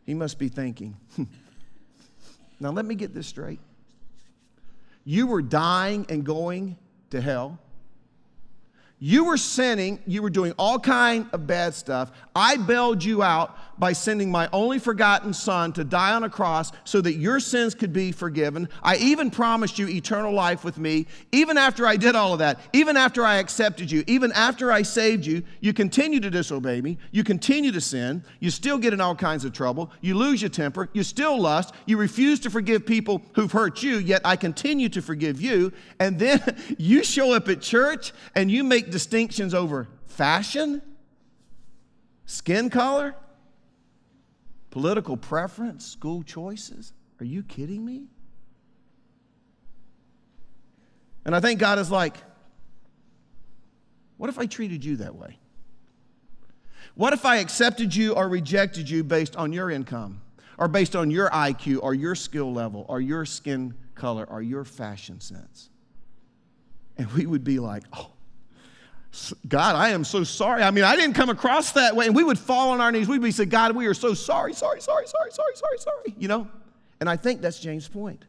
he 0.04 0.16
must 0.16 0.40
be 0.40 0.48
thinking, 0.48 0.98
hmm, 1.16 1.26
now 2.62 2.70
let 2.70 2.86
me 2.86 2.96
get 2.96 3.14
this 3.14 3.28
straight. 3.28 3.60
You 5.04 5.28
were 5.28 5.42
dying 5.42 6.06
and 6.10 6.24
going 6.24 6.78
to 7.10 7.20
hell 7.20 7.60
you 9.04 9.24
were 9.24 9.36
sinning, 9.36 9.98
you 10.06 10.22
were 10.22 10.30
doing 10.30 10.54
all 10.60 10.80
kind 10.80 11.26
of 11.34 11.48
bad 11.48 11.74
stuff. 11.74 12.12
I 12.36 12.58
bailed 12.58 13.04
you 13.04 13.24
out 13.24 13.58
by 13.80 13.94
sending 13.94 14.30
my 14.30 14.48
only 14.54 14.78
begotten 14.78 15.34
son 15.34 15.74
to 15.74 15.84
die 15.84 16.14
on 16.14 16.24
a 16.24 16.30
cross 16.30 16.72
so 16.84 17.02
that 17.02 17.14
your 17.14 17.40
sins 17.40 17.74
could 17.74 17.92
be 17.92 18.12
forgiven. 18.12 18.70
I 18.84 18.98
even 18.98 19.32
promised 19.32 19.80
you 19.80 19.88
eternal 19.88 20.32
life 20.32 20.64
with 20.64 20.78
me. 20.78 21.08
Even 21.32 21.58
after 21.58 21.88
I 21.88 21.98
did 21.98 22.16
all 22.16 22.34
of 22.34 22.40
that, 22.40 22.60
even 22.74 22.96
after 22.96 23.26
I 23.26 23.38
accepted 23.38 23.90
you, 23.90 24.04
even 24.06 24.32
after 24.34 24.72
I 24.72 24.84
saved 24.84 25.26
you, 25.26 25.42
you 25.62 25.74
continue 25.74 26.20
to 26.20 26.30
disobey 26.30 26.80
me. 26.80 27.00
You 27.10 27.24
continue 27.24 27.72
to 27.72 27.82
sin. 27.82 28.24
You 28.40 28.52
still 28.52 28.78
get 28.78 28.94
in 28.94 29.02
all 29.02 29.16
kinds 29.16 29.46
of 29.46 29.52
trouble. 29.52 29.92
You 30.02 30.16
lose 30.16 30.44
your 30.44 30.50
temper. 30.50 30.90
You 30.94 31.02
still 31.02 31.42
lust. 31.42 31.74
You 31.88 31.98
refuse 31.98 32.40
to 32.42 32.52
forgive 32.52 32.86
people 32.86 33.24
who've 33.34 33.52
hurt 33.52 33.82
you, 33.82 33.98
yet 33.98 34.22
I 34.24 34.36
continue 34.36 34.90
to 34.90 35.02
forgive 35.02 35.42
you. 35.42 35.74
And 36.00 36.20
then 36.20 36.40
you 36.78 37.04
show 37.04 37.34
up 37.34 37.50
at 37.50 37.62
church 37.62 38.14
and 38.36 38.52
you 38.52 38.64
make 38.64 38.91
distinctions 38.92 39.54
over 39.54 39.88
fashion, 40.06 40.82
skin 42.26 42.70
color, 42.70 43.16
political 44.70 45.18
preference, 45.18 45.86
school 45.86 46.24
choices. 46.24 46.94
Are 47.20 47.26
you 47.26 47.44
kidding 47.44 47.84
me? 47.86 48.06
And 51.26 51.36
I 51.36 51.40
think 51.40 51.60
God 51.60 51.78
is 51.78 51.92
like, 51.92 52.16
what 54.18 54.30
if 54.30 54.40
I 54.40 54.46
treated 54.46 54.84
you 54.84 54.98
that 54.98 55.16
way? 55.16 55.38
What 56.96 57.14
if 57.14 57.26
I 57.26 57.38
accepted 57.38 57.96
you 57.96 58.14
or 58.14 58.28
rejected 58.28 58.90
you 58.90 59.04
based 59.04 59.36
on 59.36 59.54
your 59.54 59.70
income, 59.70 60.22
or 60.58 60.68
based 60.68 60.96
on 60.96 61.10
your 61.10 61.30
IQ, 61.30 61.80
or 61.82 61.94
your 61.94 62.16
skill 62.16 62.52
level, 62.52 62.86
or 62.90 63.00
your 63.02 63.26
skin 63.26 63.74
color, 63.96 64.26
or 64.26 64.42
your 64.42 64.66
fashion 64.66 65.20
sense? 65.20 65.70
And 66.98 67.12
we 67.14 67.26
would 67.26 67.44
be 67.44 67.60
like, 67.60 67.84
oh, 67.94 68.12
God, 69.48 69.76
I 69.76 69.90
am 69.90 70.04
so 70.04 70.24
sorry. 70.24 70.64
I 70.64 70.72
mean, 70.72 70.86
I 70.86 70.96
didn't 70.96 71.16
come 71.16 71.30
across 71.30 71.74
that 71.74 71.96
way. 71.96 72.06
And 72.08 72.16
we 72.16 72.24
would 72.24 72.40
fall 72.40 72.70
on 72.70 72.80
our 72.80 72.92
knees. 72.92 73.10
We'd 73.10 73.22
be 73.22 73.32
say, 73.32 73.46
God, 73.46 73.76
we 73.76 73.86
are 73.88 73.94
so 73.94 74.14
sorry, 74.14 74.54
sorry, 74.54 74.82
sorry, 74.82 75.08
sorry, 75.08 75.32
sorry, 75.32 75.56
sorry, 75.56 75.78
sorry. 75.78 76.16
You 76.18 76.28
know? 76.30 76.48
And 77.00 77.10
I 77.10 77.18
think 77.18 77.42
that's 77.42 77.60
James' 77.60 77.88
point. 77.88 78.24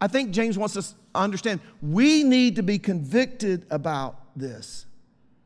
I 0.00 0.06
think 0.06 0.32
James 0.32 0.58
wants 0.58 0.76
us 0.76 0.90
to 0.90 0.96
understand 1.14 1.60
we 1.80 2.22
need 2.22 2.56
to 2.56 2.62
be 2.62 2.78
convicted 2.78 3.66
about 3.70 4.20
this 4.36 4.84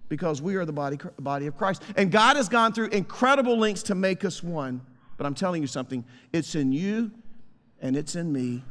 because 0.08 0.42
we 0.42 0.56
are 0.56 0.64
the 0.64 0.72
body, 0.72 0.98
body 1.20 1.46
of 1.46 1.56
Christ. 1.56 1.82
And 1.96 2.10
God 2.10 2.36
has 2.36 2.48
gone 2.48 2.72
through 2.72 2.88
incredible 2.88 3.56
lengths 3.56 3.84
to 3.84 3.94
make 3.94 4.24
us 4.24 4.42
one. 4.42 4.80
But 5.16 5.26
I'm 5.26 5.34
telling 5.34 5.62
you 5.62 5.68
something, 5.68 6.04
it's 6.32 6.54
in 6.54 6.72
you 6.72 7.12
and 7.80 7.96
it's 7.96 8.16
in 8.16 8.32
me 8.32 8.64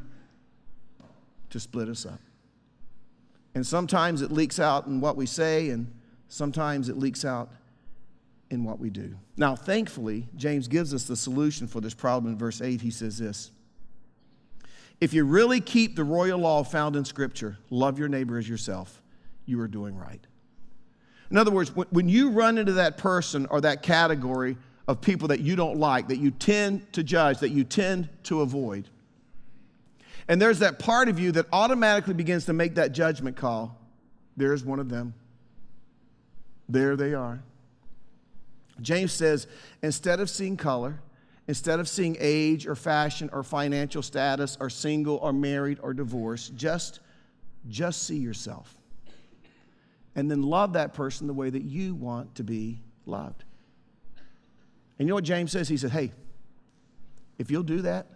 to 1.52 1.60
split 1.60 1.88
us 1.88 2.06
up. 2.06 2.20
And 3.58 3.66
sometimes 3.66 4.22
it 4.22 4.32
leaks 4.32 4.60
out 4.60 4.86
in 4.86 5.02
what 5.02 5.18
we 5.18 5.26
say, 5.26 5.72
and 5.72 5.92
sometimes 6.28 6.90
it 6.90 6.98
leaks 7.00 7.26
out 7.26 7.50
in 8.52 8.64
what 8.64 8.78
we 8.78 8.92
do. 8.92 9.16
Now, 9.36 9.56
thankfully, 9.56 10.28
James 10.36 10.68
gives 10.68 10.94
us 10.94 11.06
the 11.06 11.16
solution 11.16 11.68
for 11.68 11.82
this 11.82 11.96
problem 11.96 12.32
in 12.32 12.38
verse 12.38 12.62
8. 12.62 12.82
He 12.82 12.92
says 12.92 13.18
this 13.18 13.50
If 15.02 15.12
you 15.12 15.26
really 15.26 15.60
keep 15.60 15.96
the 15.96 16.04
royal 16.04 16.38
law 16.38 16.64
found 16.64 16.96
in 16.96 17.04
Scripture, 17.04 17.58
love 17.72 17.98
your 17.98 18.08
neighbor 18.10 18.38
as 18.38 18.48
yourself, 18.48 19.02
you 19.48 19.60
are 19.60 19.68
doing 19.68 19.98
right. 19.98 20.22
In 21.32 21.38
other 21.38 21.50
words, 21.50 21.76
when 21.76 22.08
you 22.08 22.30
run 22.30 22.60
into 22.60 22.74
that 22.74 23.00
person 23.00 23.48
or 23.50 23.60
that 23.62 23.82
category 23.82 24.56
of 24.88 25.02
people 25.02 25.30
that 25.30 25.40
you 25.40 25.56
don't 25.56 25.80
like, 25.80 26.10
that 26.10 26.18
you 26.18 26.30
tend 26.30 26.94
to 26.94 27.02
judge, 27.02 27.40
that 27.40 27.50
you 27.50 27.64
tend 27.64 28.08
to 28.26 28.42
avoid, 28.42 28.88
and 30.28 30.42
there's 30.42 30.60
that 30.60 30.80
part 30.80 31.08
of 31.08 31.20
you 31.20 31.32
that 31.34 31.46
automatically 31.54 32.14
begins 32.14 32.46
to 32.46 32.54
make 32.54 32.76
that 32.76 32.92
judgment 32.92 33.38
call. 33.38 33.78
There's 34.36 34.64
one 34.64 34.80
of 34.80 34.90
them. 34.90 35.14
There 36.68 36.96
they 36.96 37.14
are. 37.14 37.42
James 38.82 39.12
says 39.12 39.48
instead 39.82 40.20
of 40.20 40.30
seeing 40.30 40.58
color, 40.58 41.00
instead 41.48 41.80
of 41.80 41.88
seeing 41.88 42.18
age 42.20 42.68
or 42.68 42.76
fashion 42.76 43.30
or 43.32 43.42
financial 43.42 44.02
status 44.02 44.58
or 44.60 44.70
single 44.70 45.16
or 45.18 45.32
married 45.32 45.80
or 45.82 45.94
divorced, 45.94 46.56
just, 46.56 47.00
just 47.70 48.04
see 48.04 48.18
yourself. 48.18 48.74
And 50.16 50.30
then 50.30 50.44
love 50.44 50.74
that 50.74 50.94
person 50.94 51.28
the 51.28 51.34
way 51.34 51.50
that 51.50 51.64
you 51.64 51.96
want 51.96 52.36
to 52.36 52.44
be 52.44 52.82
loved. 53.06 53.44
And 55.00 55.08
you 55.08 55.10
know 55.10 55.16
what 55.16 55.24
James 55.24 55.52
says? 55.52 55.70
He 55.70 55.78
said, 55.78 55.92
Hey, 55.92 56.12
if 57.38 57.52
you'll 57.52 57.64
do 57.64 57.82
that, 57.84 58.08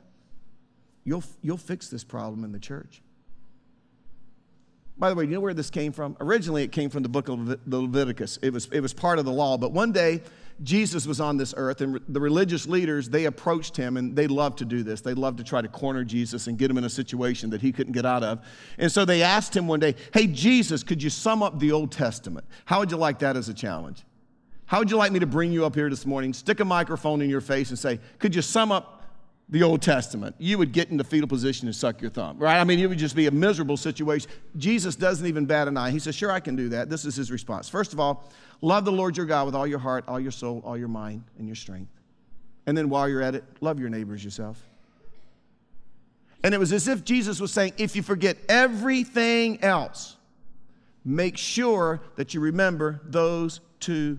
You'll, 1.03 1.23
you'll 1.41 1.57
fix 1.57 1.89
this 1.89 2.03
problem 2.03 2.43
in 2.43 2.51
the 2.51 2.59
church. 2.59 3.01
By 4.97 5.09
the 5.09 5.15
way, 5.15 5.23
you 5.23 5.31
know 5.31 5.39
where 5.39 5.53
this 5.53 5.71
came 5.71 5.91
from? 5.93 6.15
Originally, 6.19 6.63
it 6.63 6.71
came 6.71 6.91
from 6.91 7.01
the 7.01 7.09
book 7.09 7.27
of 7.27 7.59
Leviticus. 7.65 8.37
It 8.43 8.53
was, 8.53 8.67
it 8.71 8.81
was 8.81 8.93
part 8.93 9.17
of 9.17 9.25
the 9.25 9.31
law. 9.31 9.57
But 9.57 9.71
one 9.71 9.91
day, 9.91 10.21
Jesus 10.61 11.07
was 11.07 11.19
on 11.19 11.37
this 11.37 11.55
earth, 11.57 11.81
and 11.81 11.99
the 12.07 12.19
religious 12.19 12.67
leaders, 12.67 13.09
they 13.09 13.25
approached 13.25 13.75
him, 13.75 13.97
and 13.97 14.15
they 14.15 14.27
loved 14.27 14.59
to 14.59 14.65
do 14.65 14.83
this. 14.83 15.01
They 15.01 15.15
loved 15.15 15.39
to 15.39 15.43
try 15.43 15.61
to 15.61 15.67
corner 15.67 16.03
Jesus 16.03 16.45
and 16.45 16.55
get 16.55 16.69
him 16.69 16.77
in 16.77 16.83
a 16.83 16.89
situation 16.89 17.49
that 17.49 17.61
he 17.61 17.71
couldn't 17.71 17.93
get 17.93 18.05
out 18.05 18.21
of. 18.21 18.45
And 18.77 18.91
so 18.91 19.03
they 19.03 19.23
asked 19.23 19.57
him 19.57 19.67
one 19.67 19.79
day, 19.79 19.95
Hey, 20.13 20.27
Jesus, 20.27 20.83
could 20.83 21.01
you 21.01 21.09
sum 21.09 21.41
up 21.41 21.57
the 21.57 21.71
Old 21.71 21.91
Testament? 21.91 22.45
How 22.65 22.79
would 22.79 22.91
you 22.91 22.97
like 22.97 23.19
that 23.19 23.35
as 23.35 23.49
a 23.49 23.55
challenge? 23.55 24.03
How 24.67 24.79
would 24.79 24.91
you 24.91 24.97
like 24.97 25.11
me 25.11 25.19
to 25.19 25.25
bring 25.25 25.51
you 25.51 25.65
up 25.65 25.73
here 25.73 25.89
this 25.89 26.05
morning, 26.05 26.31
stick 26.31 26.59
a 26.59 26.65
microphone 26.65 27.21
in 27.21 27.29
your 27.29 27.41
face, 27.41 27.69
and 27.71 27.79
say, 27.79 27.99
Could 28.19 28.35
you 28.35 28.43
sum 28.43 28.71
up 28.71 29.00
the 29.51 29.63
Old 29.63 29.81
Testament, 29.81 30.35
you 30.39 30.57
would 30.57 30.71
get 30.71 30.89
in 30.89 30.97
the 30.97 31.03
fetal 31.03 31.27
position 31.27 31.67
and 31.67 31.75
suck 31.75 32.01
your 32.01 32.09
thumb, 32.09 32.39
right? 32.39 32.57
I 32.57 32.63
mean, 32.63 32.79
it 32.79 32.87
would 32.87 32.97
just 32.97 33.17
be 33.17 33.27
a 33.27 33.31
miserable 33.31 33.75
situation. 33.75 34.31
Jesus 34.57 34.95
doesn't 34.95 35.27
even 35.27 35.45
bat 35.45 35.67
an 35.67 35.75
eye. 35.75 35.91
He 35.91 35.99
says, 35.99 36.15
Sure, 36.15 36.31
I 36.31 36.39
can 36.39 36.55
do 36.55 36.69
that. 36.69 36.89
This 36.89 37.03
is 37.03 37.17
his 37.17 37.29
response. 37.29 37.67
First 37.67 37.91
of 37.91 37.99
all, 37.99 38.23
love 38.61 38.85
the 38.85 38.93
Lord 38.93 39.17
your 39.17 39.25
God 39.25 39.45
with 39.45 39.53
all 39.53 39.67
your 39.67 39.79
heart, 39.79 40.05
all 40.07 40.21
your 40.21 40.31
soul, 40.31 40.63
all 40.65 40.77
your 40.77 40.87
mind, 40.87 41.23
and 41.37 41.47
your 41.47 41.55
strength. 41.55 41.91
And 42.65 42.77
then 42.77 42.87
while 42.87 43.09
you're 43.09 43.21
at 43.21 43.35
it, 43.35 43.43
love 43.59 43.77
your 43.77 43.89
neighbors 43.89 44.23
yourself. 44.23 44.61
And 46.43 46.55
it 46.55 46.57
was 46.57 46.71
as 46.71 46.87
if 46.87 47.03
Jesus 47.03 47.41
was 47.41 47.51
saying, 47.51 47.73
If 47.77 47.93
you 47.93 48.03
forget 48.03 48.37
everything 48.47 49.61
else, 49.61 50.15
make 51.03 51.35
sure 51.35 51.99
that 52.15 52.33
you 52.33 52.39
remember 52.39 53.01
those 53.03 53.59
two 53.81 54.17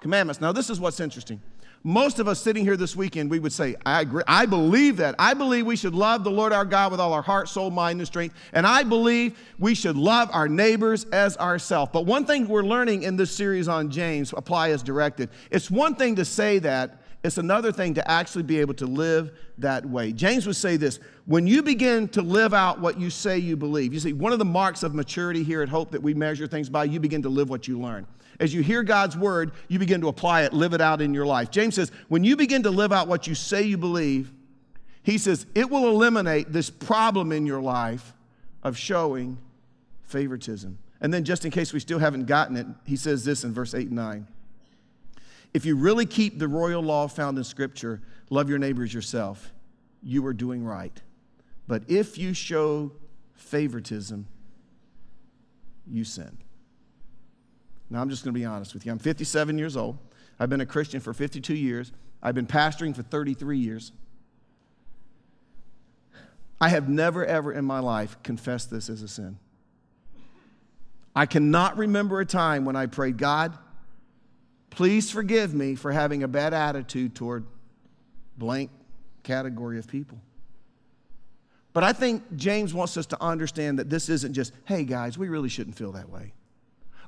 commandments. 0.00 0.40
Now, 0.40 0.50
this 0.50 0.70
is 0.70 0.80
what's 0.80 0.98
interesting. 0.98 1.40
Most 1.84 2.20
of 2.20 2.28
us 2.28 2.40
sitting 2.40 2.64
here 2.64 2.76
this 2.76 2.94
weekend, 2.94 3.28
we 3.28 3.40
would 3.40 3.52
say, 3.52 3.74
I 3.84 4.02
agree. 4.02 4.22
I 4.28 4.46
believe 4.46 4.98
that. 4.98 5.16
I 5.18 5.34
believe 5.34 5.66
we 5.66 5.74
should 5.74 5.96
love 5.96 6.22
the 6.22 6.30
Lord 6.30 6.52
our 6.52 6.64
God 6.64 6.92
with 6.92 7.00
all 7.00 7.12
our 7.12 7.22
heart, 7.22 7.48
soul, 7.48 7.70
mind, 7.70 7.98
and 7.98 8.06
strength. 8.06 8.36
And 8.52 8.64
I 8.64 8.84
believe 8.84 9.36
we 9.58 9.74
should 9.74 9.96
love 9.96 10.30
our 10.32 10.48
neighbors 10.48 11.06
as 11.06 11.36
ourselves. 11.38 11.90
But 11.92 12.06
one 12.06 12.24
thing 12.24 12.46
we're 12.46 12.62
learning 12.62 13.02
in 13.02 13.16
this 13.16 13.34
series 13.34 13.66
on 13.66 13.90
James, 13.90 14.32
apply 14.36 14.70
as 14.70 14.82
directed, 14.84 15.30
it's 15.50 15.72
one 15.72 15.96
thing 15.96 16.14
to 16.16 16.24
say 16.24 16.60
that, 16.60 17.02
it's 17.24 17.38
another 17.38 17.72
thing 17.72 17.94
to 17.94 18.10
actually 18.10 18.42
be 18.42 18.60
able 18.60 18.74
to 18.74 18.86
live 18.86 19.32
that 19.58 19.84
way. 19.84 20.12
James 20.12 20.46
would 20.46 20.56
say 20.56 20.76
this 20.76 21.00
when 21.26 21.46
you 21.46 21.62
begin 21.62 22.08
to 22.08 22.22
live 22.22 22.52
out 22.52 22.80
what 22.80 22.98
you 22.98 23.10
say 23.10 23.38
you 23.38 23.56
believe, 23.56 23.92
you 23.92 24.00
see, 24.00 24.12
one 24.12 24.32
of 24.32 24.38
the 24.38 24.44
marks 24.44 24.82
of 24.82 24.94
maturity 24.94 25.42
here 25.42 25.62
at 25.62 25.68
Hope 25.68 25.92
that 25.92 26.02
we 26.02 26.14
measure 26.14 26.46
things 26.46 26.68
by, 26.68 26.84
you 26.84 27.00
begin 27.00 27.22
to 27.22 27.28
live 27.28 27.48
what 27.48 27.66
you 27.66 27.80
learn 27.80 28.06
as 28.40 28.52
you 28.54 28.62
hear 28.62 28.82
God's 28.82 29.16
word, 29.16 29.52
you 29.68 29.78
begin 29.78 30.00
to 30.00 30.08
apply 30.08 30.42
it, 30.42 30.52
live 30.52 30.72
it 30.74 30.80
out 30.80 31.00
in 31.00 31.14
your 31.14 31.26
life. 31.26 31.50
James 31.50 31.74
says, 31.74 31.92
when 32.08 32.24
you 32.24 32.36
begin 32.36 32.62
to 32.64 32.70
live 32.70 32.92
out 32.92 33.08
what 33.08 33.26
you 33.26 33.34
say 33.34 33.62
you 33.62 33.76
believe, 33.76 34.32
he 35.02 35.18
says, 35.18 35.46
it 35.54 35.70
will 35.70 35.88
eliminate 35.88 36.52
this 36.52 36.70
problem 36.70 37.32
in 37.32 37.46
your 37.46 37.60
life 37.60 38.14
of 38.62 38.78
showing 38.78 39.38
favoritism. 40.04 40.78
And 41.00 41.12
then, 41.12 41.24
just 41.24 41.44
in 41.44 41.50
case 41.50 41.72
we 41.72 41.80
still 41.80 41.98
haven't 41.98 42.26
gotten 42.26 42.56
it, 42.56 42.66
he 42.84 42.94
says 42.94 43.24
this 43.24 43.42
in 43.42 43.52
verse 43.52 43.74
8 43.74 43.88
and 43.88 43.96
9. 43.96 44.26
If 45.52 45.66
you 45.66 45.76
really 45.76 46.06
keep 46.06 46.38
the 46.38 46.46
royal 46.46 46.82
law 46.82 47.08
found 47.08 47.36
in 47.36 47.44
Scripture, 47.44 48.00
love 48.30 48.48
your 48.48 48.58
neighbors 48.58 48.94
yourself, 48.94 49.52
you 50.02 50.24
are 50.26 50.32
doing 50.32 50.64
right. 50.64 50.96
But 51.66 51.82
if 51.88 52.18
you 52.18 52.34
show 52.34 52.92
favoritism, 53.34 54.26
you 55.86 56.04
sin. 56.04 56.38
Now, 57.92 58.00
I'm 58.00 58.08
just 58.08 58.24
going 58.24 58.32
to 58.32 58.40
be 58.40 58.46
honest 58.46 58.72
with 58.72 58.86
you. 58.86 58.90
I'm 58.90 58.98
57 58.98 59.58
years 59.58 59.76
old. 59.76 59.98
I've 60.40 60.48
been 60.48 60.62
a 60.62 60.66
Christian 60.66 60.98
for 60.98 61.12
52 61.12 61.54
years. 61.54 61.92
I've 62.22 62.34
been 62.34 62.46
pastoring 62.46 62.96
for 62.96 63.02
33 63.02 63.58
years. 63.58 63.92
I 66.58 66.70
have 66.70 66.88
never, 66.88 67.22
ever 67.26 67.52
in 67.52 67.66
my 67.66 67.80
life 67.80 68.16
confessed 68.22 68.70
this 68.70 68.88
as 68.88 69.02
a 69.02 69.08
sin. 69.08 69.36
I 71.14 71.26
cannot 71.26 71.76
remember 71.76 72.18
a 72.20 72.24
time 72.24 72.64
when 72.64 72.76
I 72.76 72.86
prayed, 72.86 73.18
God, 73.18 73.58
please 74.70 75.10
forgive 75.10 75.52
me 75.52 75.74
for 75.74 75.92
having 75.92 76.22
a 76.22 76.28
bad 76.28 76.54
attitude 76.54 77.14
toward 77.14 77.44
blank 78.38 78.70
category 79.22 79.78
of 79.78 79.86
people. 79.86 80.18
But 81.74 81.84
I 81.84 81.92
think 81.92 82.36
James 82.36 82.72
wants 82.72 82.96
us 82.96 83.04
to 83.06 83.22
understand 83.22 83.78
that 83.80 83.90
this 83.90 84.08
isn't 84.08 84.32
just, 84.32 84.54
hey 84.64 84.84
guys, 84.84 85.18
we 85.18 85.28
really 85.28 85.50
shouldn't 85.50 85.76
feel 85.76 85.92
that 85.92 86.08
way. 86.08 86.32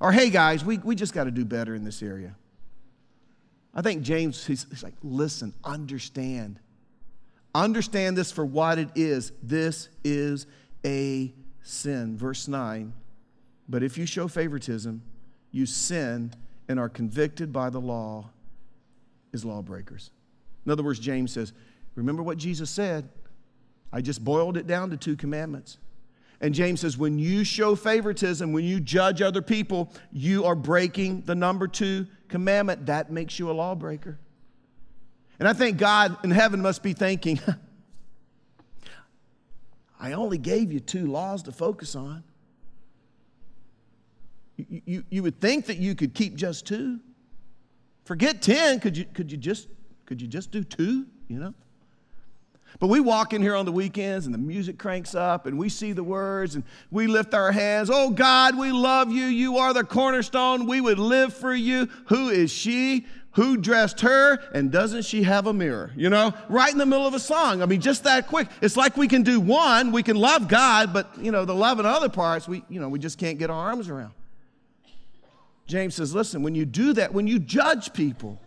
Or 0.00 0.12
hey 0.12 0.30
guys, 0.30 0.64
we, 0.64 0.78
we 0.78 0.94
just 0.94 1.14
got 1.14 1.24
to 1.24 1.30
do 1.30 1.44
better 1.44 1.74
in 1.74 1.84
this 1.84 2.02
area. 2.02 2.34
I 3.74 3.82
think 3.82 4.02
James, 4.02 4.46
he's, 4.46 4.66
he's 4.70 4.82
like, 4.82 4.94
listen, 5.02 5.52
understand. 5.64 6.60
Understand 7.54 8.16
this 8.16 8.30
for 8.30 8.44
what 8.44 8.78
it 8.78 8.88
is. 8.94 9.32
This 9.42 9.88
is 10.04 10.46
a 10.84 11.32
sin. 11.62 12.16
Verse 12.16 12.46
9. 12.46 12.92
But 13.68 13.82
if 13.82 13.98
you 13.98 14.06
show 14.06 14.28
favoritism, 14.28 15.02
you 15.50 15.66
sin 15.66 16.32
and 16.68 16.78
are 16.78 16.88
convicted 16.88 17.52
by 17.52 17.70
the 17.70 17.80
law 17.80 18.30
as 19.32 19.44
lawbreakers. 19.44 20.10
In 20.66 20.72
other 20.72 20.82
words, 20.82 20.98
James 20.98 21.32
says, 21.32 21.52
remember 21.94 22.22
what 22.22 22.38
Jesus 22.38 22.70
said? 22.70 23.08
I 23.92 24.00
just 24.00 24.24
boiled 24.24 24.56
it 24.56 24.66
down 24.66 24.90
to 24.90 24.96
two 24.96 25.16
commandments. 25.16 25.78
And 26.40 26.54
James 26.54 26.80
says, 26.80 26.98
when 26.98 27.18
you 27.18 27.44
show 27.44 27.74
favoritism, 27.74 28.52
when 28.52 28.64
you 28.64 28.80
judge 28.80 29.22
other 29.22 29.42
people, 29.42 29.92
you 30.12 30.44
are 30.44 30.54
breaking 30.54 31.22
the 31.22 31.34
number 31.34 31.68
two 31.68 32.06
commandment. 32.28 32.86
That 32.86 33.10
makes 33.10 33.38
you 33.38 33.50
a 33.50 33.52
lawbreaker. 33.52 34.18
And 35.38 35.48
I 35.48 35.52
think 35.52 35.78
God 35.78 36.16
in 36.24 36.30
heaven 36.30 36.60
must 36.60 36.82
be 36.82 36.92
thinking, 36.92 37.40
I 40.00 40.12
only 40.12 40.38
gave 40.38 40.72
you 40.72 40.80
two 40.80 41.06
laws 41.06 41.42
to 41.44 41.52
focus 41.52 41.94
on. 41.94 42.24
You, 44.56 44.82
you, 44.84 45.04
you 45.08 45.22
would 45.22 45.40
think 45.40 45.66
that 45.66 45.78
you 45.78 45.94
could 45.94 46.14
keep 46.14 46.34
just 46.34 46.66
two. 46.66 47.00
Forget 48.04 48.42
10. 48.42 48.80
Could 48.80 48.96
you, 48.96 49.04
could 49.06 49.32
you, 49.32 49.38
just, 49.38 49.68
could 50.06 50.20
you 50.20 50.28
just 50.28 50.50
do 50.50 50.62
two? 50.62 51.06
You 51.28 51.38
know? 51.38 51.54
But 52.80 52.88
we 52.88 53.00
walk 53.00 53.32
in 53.32 53.40
here 53.40 53.54
on 53.54 53.66
the 53.66 53.72
weekends 53.72 54.26
and 54.26 54.34
the 54.34 54.38
music 54.38 54.78
cranks 54.78 55.14
up 55.14 55.46
and 55.46 55.58
we 55.58 55.68
see 55.68 55.92
the 55.92 56.02
words 56.02 56.54
and 56.54 56.64
we 56.90 57.06
lift 57.06 57.32
our 57.32 57.52
hands. 57.52 57.88
Oh 57.92 58.10
God, 58.10 58.58
we 58.58 58.72
love 58.72 59.10
you. 59.10 59.26
You 59.26 59.58
are 59.58 59.72
the 59.72 59.84
cornerstone. 59.84 60.66
We 60.66 60.80
would 60.80 60.98
live 60.98 61.32
for 61.32 61.54
you. 61.54 61.88
Who 62.06 62.28
is 62.28 62.50
she? 62.50 63.06
Who 63.32 63.56
dressed 63.56 64.00
her? 64.00 64.38
And 64.54 64.70
doesn't 64.70 65.02
she 65.02 65.24
have 65.24 65.46
a 65.46 65.52
mirror? 65.52 65.92
You 65.96 66.10
know, 66.10 66.34
right 66.48 66.70
in 66.70 66.78
the 66.78 66.86
middle 66.86 67.06
of 67.06 67.14
a 67.14 67.20
song. 67.20 67.62
I 67.62 67.66
mean, 67.66 67.80
just 67.80 68.04
that 68.04 68.26
quick. 68.26 68.48
It's 68.60 68.76
like 68.76 68.96
we 68.96 69.08
can 69.08 69.22
do 69.22 69.40
one, 69.40 69.90
we 69.92 70.02
can 70.02 70.16
love 70.16 70.48
God, 70.48 70.92
but, 70.92 71.16
you 71.20 71.32
know, 71.32 71.44
the 71.44 71.54
love 71.54 71.80
in 71.80 71.86
other 71.86 72.08
parts, 72.08 72.46
we, 72.46 72.64
you 72.68 72.80
know, 72.80 72.88
we 72.88 72.98
just 72.98 73.18
can't 73.18 73.38
get 73.38 73.50
our 73.50 73.68
arms 73.68 73.88
around. 73.88 74.12
James 75.66 75.94
says, 75.94 76.14
listen, 76.14 76.42
when 76.42 76.54
you 76.54 76.64
do 76.64 76.92
that, 76.92 77.12
when 77.12 77.26
you 77.26 77.38
judge 77.38 77.92
people, 77.92 78.40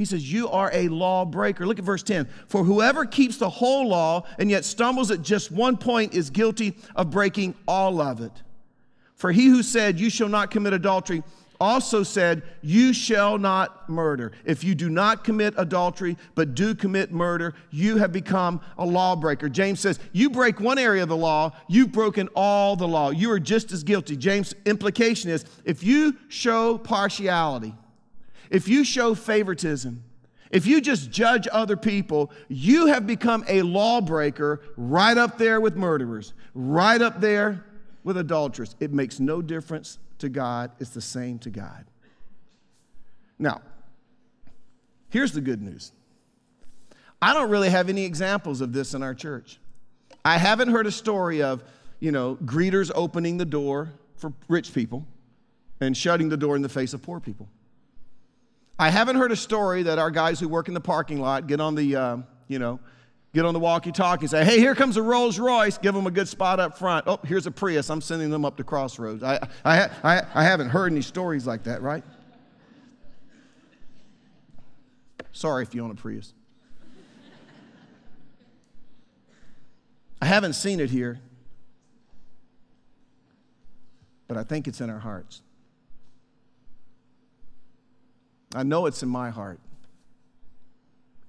he 0.00 0.06
says, 0.06 0.32
You 0.32 0.48
are 0.48 0.70
a 0.72 0.88
lawbreaker. 0.88 1.66
Look 1.66 1.78
at 1.78 1.84
verse 1.84 2.02
10. 2.02 2.26
For 2.48 2.64
whoever 2.64 3.04
keeps 3.04 3.36
the 3.36 3.50
whole 3.50 3.86
law 3.86 4.24
and 4.38 4.50
yet 4.50 4.64
stumbles 4.64 5.10
at 5.10 5.20
just 5.20 5.52
one 5.52 5.76
point 5.76 6.14
is 6.14 6.30
guilty 6.30 6.74
of 6.96 7.10
breaking 7.10 7.54
all 7.68 8.00
of 8.00 8.22
it. 8.22 8.32
For 9.14 9.30
he 9.30 9.48
who 9.48 9.62
said, 9.62 10.00
You 10.00 10.08
shall 10.08 10.30
not 10.30 10.50
commit 10.50 10.72
adultery, 10.72 11.22
also 11.60 12.02
said, 12.02 12.44
You 12.62 12.94
shall 12.94 13.36
not 13.36 13.90
murder. 13.90 14.32
If 14.46 14.64
you 14.64 14.74
do 14.74 14.88
not 14.88 15.22
commit 15.22 15.52
adultery, 15.58 16.16
but 16.34 16.54
do 16.54 16.74
commit 16.74 17.12
murder, 17.12 17.52
you 17.70 17.98
have 17.98 18.10
become 18.10 18.62
a 18.78 18.86
lawbreaker. 18.86 19.50
James 19.50 19.80
says, 19.80 20.00
You 20.12 20.30
break 20.30 20.60
one 20.60 20.78
area 20.78 21.02
of 21.02 21.10
the 21.10 21.16
law, 21.18 21.52
you've 21.68 21.92
broken 21.92 22.30
all 22.34 22.74
the 22.74 22.88
law. 22.88 23.10
You 23.10 23.30
are 23.32 23.38
just 23.38 23.70
as 23.70 23.84
guilty. 23.84 24.16
James' 24.16 24.54
implication 24.64 25.28
is 25.28 25.44
if 25.66 25.84
you 25.84 26.16
show 26.28 26.78
partiality, 26.78 27.74
if 28.50 28.68
you 28.68 28.84
show 28.84 29.14
favoritism, 29.14 30.02
if 30.50 30.66
you 30.66 30.80
just 30.80 31.10
judge 31.10 31.46
other 31.50 31.76
people, 31.76 32.32
you 32.48 32.86
have 32.86 33.06
become 33.06 33.44
a 33.48 33.62
lawbreaker 33.62 34.60
right 34.76 35.16
up 35.16 35.38
there 35.38 35.60
with 35.60 35.76
murderers, 35.76 36.34
right 36.54 37.00
up 37.00 37.20
there 37.20 37.64
with 38.02 38.16
adulterers. 38.16 38.74
It 38.80 38.92
makes 38.92 39.20
no 39.20 39.40
difference 39.40 39.98
to 40.18 40.28
God, 40.28 40.72
it's 40.80 40.90
the 40.90 41.00
same 41.00 41.38
to 41.40 41.50
God. 41.50 41.86
Now, 43.38 43.62
here's 45.08 45.32
the 45.32 45.40
good 45.40 45.62
news 45.62 45.92
I 47.22 47.32
don't 47.32 47.50
really 47.50 47.70
have 47.70 47.88
any 47.88 48.04
examples 48.04 48.60
of 48.60 48.72
this 48.72 48.92
in 48.94 49.02
our 49.02 49.14
church. 49.14 49.58
I 50.24 50.36
haven't 50.36 50.68
heard 50.68 50.86
a 50.86 50.92
story 50.92 51.42
of, 51.42 51.62
you 52.00 52.12
know, 52.12 52.36
greeters 52.44 52.90
opening 52.94 53.38
the 53.38 53.44
door 53.44 53.92
for 54.16 54.32
rich 54.48 54.74
people 54.74 55.06
and 55.80 55.96
shutting 55.96 56.28
the 56.28 56.36
door 56.36 56.56
in 56.56 56.62
the 56.62 56.68
face 56.68 56.92
of 56.92 57.02
poor 57.02 57.20
people. 57.20 57.48
I 58.80 58.88
haven't 58.88 59.16
heard 59.16 59.30
a 59.30 59.36
story 59.36 59.82
that 59.82 59.98
our 59.98 60.10
guys 60.10 60.40
who 60.40 60.48
work 60.48 60.68
in 60.68 60.72
the 60.72 60.80
parking 60.80 61.20
lot 61.20 61.46
get 61.46 61.60
on 61.60 61.74
the, 61.74 61.94
uh, 61.94 62.16
you 62.48 62.58
know, 62.58 62.80
get 63.34 63.44
on 63.44 63.52
the 63.52 63.60
walkie-talkie 63.60 64.22
and 64.22 64.30
say, 64.30 64.42
"Hey, 64.42 64.58
here 64.58 64.74
comes 64.74 64.96
a 64.96 65.02
Rolls 65.02 65.38
Royce. 65.38 65.76
Give 65.76 65.94
them 65.94 66.06
a 66.06 66.10
good 66.10 66.26
spot 66.26 66.58
up 66.58 66.78
front. 66.78 67.06
Oh, 67.06 67.20
here's 67.22 67.46
a 67.46 67.50
Prius. 67.50 67.90
I'm 67.90 68.00
sending 68.00 68.30
them 68.30 68.46
up 68.46 68.56
to 68.56 68.64
Crossroads." 68.64 69.22
I, 69.22 69.38
I, 69.66 69.90
I, 70.02 70.22
I 70.34 70.44
haven't 70.44 70.70
heard 70.70 70.90
any 70.90 71.02
stories 71.02 71.46
like 71.46 71.64
that, 71.64 71.82
right? 71.82 72.02
Sorry 75.30 75.62
if 75.62 75.74
you 75.74 75.84
own 75.84 75.90
a 75.90 75.94
Prius. 75.94 76.32
I 80.22 80.24
haven't 80.24 80.54
seen 80.54 80.80
it 80.80 80.88
here, 80.88 81.20
but 84.26 84.38
I 84.38 84.42
think 84.42 84.66
it's 84.66 84.80
in 84.80 84.88
our 84.88 85.00
hearts. 85.00 85.42
I 88.54 88.62
know 88.62 88.86
it's 88.86 89.02
in 89.02 89.08
my 89.08 89.30
heart. 89.30 89.60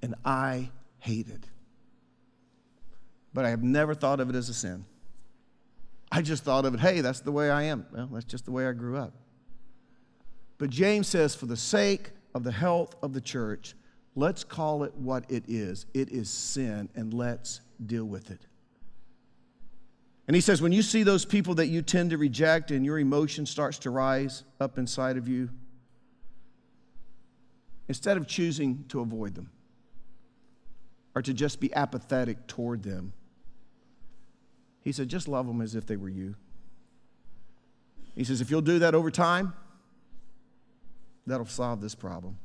And 0.01 0.15
I 0.25 0.69
hate 0.99 1.29
it. 1.29 1.45
But 3.33 3.45
I 3.45 3.49
have 3.49 3.63
never 3.63 3.93
thought 3.93 4.19
of 4.19 4.29
it 4.29 4.35
as 4.35 4.49
a 4.49 4.53
sin. 4.53 4.85
I 6.11 6.21
just 6.21 6.43
thought 6.43 6.65
of 6.65 6.73
it, 6.73 6.79
hey, 6.79 7.01
that's 7.01 7.21
the 7.21 7.31
way 7.31 7.49
I 7.49 7.63
am. 7.63 7.85
Well, 7.93 8.09
that's 8.11 8.25
just 8.25 8.45
the 8.45 8.51
way 8.51 8.67
I 8.67 8.73
grew 8.73 8.97
up. 8.97 9.13
But 10.57 10.69
James 10.69 11.07
says, 11.07 11.35
for 11.35 11.45
the 11.45 11.55
sake 11.55 12.11
of 12.35 12.43
the 12.43 12.51
health 12.51 12.95
of 13.01 13.13
the 13.13 13.21
church, 13.21 13.75
let's 14.15 14.43
call 14.43 14.83
it 14.83 14.93
what 14.95 15.29
it 15.29 15.43
is. 15.47 15.85
It 15.93 16.09
is 16.09 16.29
sin, 16.29 16.89
and 16.95 17.13
let's 17.13 17.61
deal 17.85 18.05
with 18.05 18.29
it. 18.29 18.45
And 20.27 20.35
he 20.35 20.41
says, 20.41 20.61
when 20.61 20.71
you 20.71 20.81
see 20.81 21.03
those 21.03 21.25
people 21.25 21.55
that 21.55 21.67
you 21.67 21.81
tend 21.81 22.09
to 22.09 22.17
reject 22.17 22.71
and 22.71 22.85
your 22.85 22.99
emotion 22.99 23.45
starts 23.45 23.79
to 23.79 23.89
rise 23.89 24.43
up 24.59 24.77
inside 24.77 25.17
of 25.17 25.27
you, 25.27 25.49
instead 27.91 28.15
of 28.15 28.25
choosing 28.25 28.85
to 28.87 29.01
avoid 29.01 29.35
them 29.35 29.49
or 31.13 31.21
to 31.21 31.33
just 31.33 31.59
be 31.59 31.73
apathetic 31.73 32.47
toward 32.47 32.83
them, 32.83 33.11
he 34.79 34.93
said, 34.93 35.09
just 35.09 35.27
love 35.27 35.45
them 35.45 35.59
as 35.59 35.75
if 35.75 35.85
they 35.85 35.97
were 35.97 36.07
you. 36.07 36.35
He 38.15 38.23
says, 38.23 38.39
if 38.39 38.49
you'll 38.49 38.61
do 38.61 38.79
that 38.79 38.95
over 38.95 39.11
time, 39.11 39.53
that'll 41.27 41.45
solve 41.45 41.81
this 41.81 41.93
problem. 41.93 42.37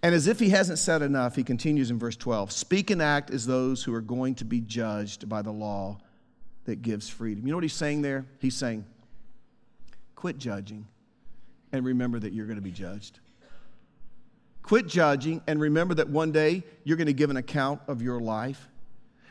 And 0.00 0.14
as 0.14 0.28
if 0.28 0.38
he 0.38 0.50
hasn't 0.50 0.78
said 0.78 1.02
enough, 1.02 1.34
he 1.34 1.42
continues 1.42 1.90
in 1.90 1.98
verse 1.98 2.14
12 2.14 2.52
Speak 2.52 2.92
and 2.92 3.02
act 3.02 3.32
as 3.32 3.46
those 3.46 3.82
who 3.82 3.92
are 3.92 4.00
going 4.00 4.36
to 4.36 4.44
be 4.44 4.60
judged 4.60 5.28
by 5.28 5.42
the 5.42 5.50
law 5.50 5.98
that 6.66 6.82
gives 6.82 7.08
freedom. 7.08 7.48
You 7.48 7.50
know 7.50 7.56
what 7.56 7.64
he's 7.64 7.72
saying 7.72 8.02
there? 8.02 8.26
He's 8.38 8.56
saying, 8.56 8.84
Quit 10.14 10.38
judging 10.38 10.86
and 11.72 11.84
remember 11.84 12.20
that 12.20 12.32
you're 12.32 12.46
going 12.46 12.58
to 12.58 12.62
be 12.62 12.70
judged. 12.70 13.18
Quit 14.62 14.86
judging 14.86 15.42
and 15.46 15.60
remember 15.60 15.94
that 15.94 16.08
one 16.08 16.32
day 16.32 16.62
you're 16.84 16.96
going 16.96 17.06
to 17.06 17.12
give 17.12 17.30
an 17.30 17.36
account 17.36 17.80
of 17.88 18.02
your 18.02 18.20
life. 18.20 18.68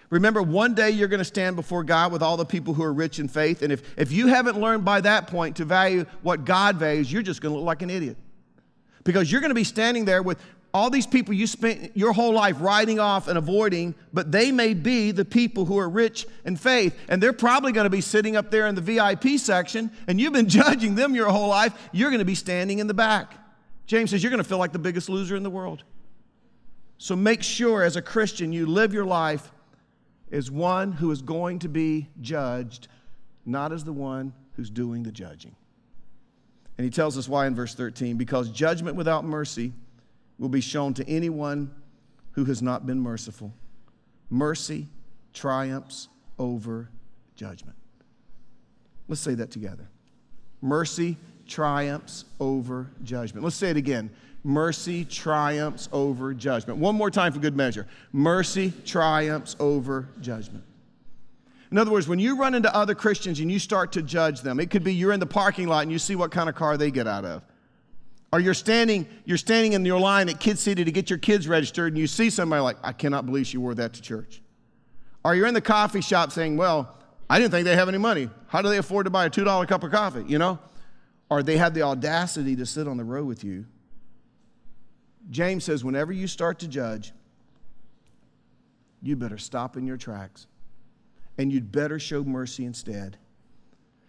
Remember, 0.09 0.41
one 0.41 0.73
day 0.73 0.89
you're 0.89 1.07
going 1.07 1.19
to 1.19 1.25
stand 1.25 1.55
before 1.55 1.83
God 1.83 2.11
with 2.11 2.23
all 2.23 2.35
the 2.35 2.45
people 2.45 2.73
who 2.73 2.83
are 2.83 2.93
rich 2.93 3.19
in 3.19 3.27
faith. 3.27 3.61
And 3.61 3.71
if, 3.71 3.83
if 3.97 4.11
you 4.11 4.27
haven't 4.27 4.59
learned 4.59 4.83
by 4.83 5.01
that 5.01 5.27
point 5.27 5.57
to 5.57 5.65
value 5.65 6.05
what 6.23 6.45
God 6.45 6.77
values, 6.77 7.11
you're 7.11 7.21
just 7.21 7.41
going 7.41 7.53
to 7.53 7.59
look 7.59 7.65
like 7.65 7.83
an 7.83 7.91
idiot. 7.91 8.17
Because 9.03 9.31
you're 9.31 9.41
going 9.41 9.51
to 9.51 9.55
be 9.55 9.63
standing 9.63 10.05
there 10.05 10.23
with 10.23 10.39
all 10.73 10.89
these 10.89 11.07
people 11.07 11.33
you 11.33 11.47
spent 11.47 11.95
your 11.95 12.13
whole 12.13 12.33
life 12.33 12.57
writing 12.59 12.99
off 12.99 13.27
and 13.27 13.37
avoiding, 13.37 13.95
but 14.13 14.31
they 14.31 14.51
may 14.51 14.73
be 14.73 15.11
the 15.11 15.25
people 15.25 15.65
who 15.65 15.77
are 15.77 15.89
rich 15.89 16.27
in 16.45 16.55
faith. 16.55 16.97
And 17.07 17.21
they're 17.21 17.33
probably 17.33 17.71
going 17.71 17.85
to 17.85 17.89
be 17.89 18.01
sitting 18.01 18.35
up 18.35 18.51
there 18.51 18.67
in 18.67 18.75
the 18.75 18.81
VIP 18.81 19.39
section, 19.39 19.91
and 20.07 20.19
you've 20.19 20.33
been 20.33 20.49
judging 20.49 20.95
them 20.95 21.15
your 21.15 21.29
whole 21.29 21.49
life. 21.49 21.73
You're 21.91 22.09
going 22.09 22.19
to 22.19 22.25
be 22.25 22.35
standing 22.35 22.79
in 22.79 22.87
the 22.87 22.93
back. 22.93 23.33
James 23.89 24.11
says, 24.11 24.21
You're 24.21 24.29
going 24.29 24.43
to 24.43 24.47
feel 24.47 24.59
like 24.59 24.71
the 24.71 24.77
biggest 24.77 25.09
loser 25.09 25.35
in 25.35 25.41
the 25.41 25.49
world. 25.49 25.83
So 26.99 27.15
make 27.15 27.41
sure 27.41 27.81
as 27.81 27.95
a 27.95 28.03
Christian 28.03 28.53
you 28.53 28.67
live 28.67 28.93
your 28.93 29.03
life 29.03 29.51
as 30.31 30.51
one 30.51 30.91
who 30.91 31.09
is 31.09 31.23
going 31.23 31.57
to 31.59 31.69
be 31.69 32.07
judged, 32.21 32.87
not 33.47 33.71
as 33.71 33.83
the 33.83 33.91
one 33.91 34.31
who's 34.55 34.69
doing 34.69 35.01
the 35.01 35.11
judging. 35.11 35.55
And 36.77 36.85
he 36.85 36.91
tells 36.91 37.17
us 37.17 37.27
why 37.27 37.47
in 37.47 37.55
verse 37.55 37.73
13 37.73 38.15
because 38.15 38.51
judgment 38.51 38.95
without 38.95 39.25
mercy 39.25 39.73
will 40.37 40.49
be 40.49 40.61
shown 40.61 40.93
to 40.93 41.09
anyone 41.09 41.73
who 42.33 42.45
has 42.45 42.61
not 42.61 42.85
been 42.85 42.99
merciful. 43.01 43.51
Mercy 44.29 44.85
triumphs 45.33 46.09
over 46.37 46.91
judgment. 47.35 47.75
Let's 49.07 49.21
say 49.21 49.33
that 49.33 49.49
together. 49.49 49.89
Mercy 50.61 51.17
triumphs 51.47 52.25
over 52.39 52.89
judgment. 53.03 53.43
Let's 53.43 53.55
say 53.55 53.69
it 53.69 53.77
again. 53.77 54.09
Mercy 54.43 55.03
triumphs 55.03 55.89
over 55.91 56.33
judgment. 56.33 56.79
One 56.79 56.95
more 56.95 57.11
time 57.11 57.33
for 57.33 57.39
good 57.39 57.55
measure. 57.55 57.87
Mercy 58.13 58.71
triumphs 58.85 59.55
over 59.59 60.07
judgment. 60.21 60.63
In 61.71 61.77
other 61.77 61.91
words, 61.91 62.07
when 62.07 62.19
you 62.19 62.37
run 62.37 62.55
into 62.55 62.73
other 62.73 62.95
Christians 62.95 63.39
and 63.39 63.51
you 63.51 63.59
start 63.59 63.91
to 63.91 64.01
judge 64.01 64.41
them, 64.41 64.59
it 64.59 64.71
could 64.71 64.83
be 64.83 64.93
you're 64.93 65.11
in 65.11 65.19
the 65.19 65.25
parking 65.25 65.67
lot 65.67 65.83
and 65.83 65.91
you 65.91 65.99
see 65.99 66.15
what 66.15 66.31
kind 66.31 66.49
of 66.49 66.55
car 66.55 66.77
they 66.77 66.89
get 66.89 67.05
out 67.05 67.25
of. 67.25 67.43
Or 68.31 68.39
you're 68.39 68.53
standing, 68.53 69.07
you're 69.25 69.37
standing 69.37 69.73
in 69.73 69.85
your 69.85 69.99
line 69.99 70.29
at 70.29 70.39
Kids 70.39 70.61
City 70.61 70.83
to 70.83 70.91
get 70.91 71.09
your 71.09 71.19
kids 71.19 71.47
registered 71.47 71.93
and 71.93 71.97
you 71.97 72.07
see 72.07 72.29
somebody 72.29 72.61
like, 72.61 72.77
I 72.83 72.91
cannot 72.91 73.25
believe 73.25 73.47
she 73.47 73.57
wore 73.57 73.75
that 73.75 73.93
to 73.93 74.01
church. 74.01 74.41
Or 75.23 75.35
you're 75.35 75.47
in 75.47 75.53
the 75.53 75.61
coffee 75.61 76.01
shop 76.01 76.31
saying, 76.31 76.55
Well, 76.55 76.95
I 77.29 77.37
didn't 77.37 77.51
think 77.51 77.65
they 77.65 77.75
have 77.75 77.89
any 77.89 77.97
money. 77.97 78.29
How 78.47 78.61
do 78.61 78.69
they 78.69 78.77
afford 78.77 79.05
to 79.05 79.11
buy 79.11 79.25
a 79.25 79.29
$2 79.29 79.67
cup 79.67 79.83
of 79.83 79.91
coffee? 79.91 80.23
You 80.27 80.39
know? 80.39 80.59
Or 81.29 81.43
they 81.43 81.57
have 81.57 81.73
the 81.73 81.83
audacity 81.83 82.55
to 82.55 82.65
sit 82.65 82.87
on 82.87 82.97
the 82.97 83.03
row 83.03 83.23
with 83.23 83.43
you. 83.43 83.65
James 85.29 85.63
says, 85.63 85.83
whenever 85.83 86.11
you 86.11 86.27
start 86.27 86.59
to 86.59 86.67
judge, 86.67 87.13
you 89.01 89.15
better 89.15 89.37
stop 89.37 89.77
in 89.77 89.85
your 89.85 89.97
tracks 89.97 90.47
and 91.37 91.53
you'd 91.53 91.71
better 91.71 91.99
show 91.99 92.23
mercy 92.23 92.65
instead. 92.65 93.17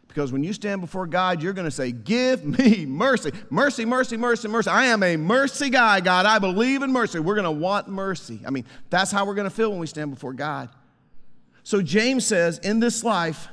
Because 0.09 0.33
when 0.33 0.43
you 0.43 0.53
stand 0.53 0.81
before 0.81 1.07
God, 1.07 1.41
you're 1.41 1.53
going 1.53 1.69
to 1.69 1.71
say, 1.71 1.93
Give 1.93 2.45
me 2.59 2.85
mercy. 2.85 3.31
Mercy, 3.49 3.85
mercy, 3.85 4.17
mercy, 4.17 4.49
mercy. 4.49 4.69
I 4.69 4.87
am 4.87 5.05
a 5.05 5.17
mercy 5.17 5.71
guy, 5.71 6.01
God. 6.01 6.27
I 6.27 6.41
believe 6.41 6.83
in 6.83 6.91
mercy. 6.91 7.21
We're 7.21 7.37
going 7.37 7.45
to 7.45 7.51
want 7.53 7.87
mercy. 7.87 8.41
I 8.45 8.51
mean, 8.51 8.65
that's 8.89 9.13
how 9.13 9.25
we're 9.25 9.37
going 9.37 9.49
to 9.49 9.55
feel 9.55 9.71
when 9.71 9.79
we 9.79 9.87
stand 9.87 10.11
before 10.11 10.33
God. 10.33 10.69
So 11.63 11.83
James 11.83 12.27
says, 12.27 12.59
in 12.59 12.81
this 12.81 13.05
life, 13.05 13.49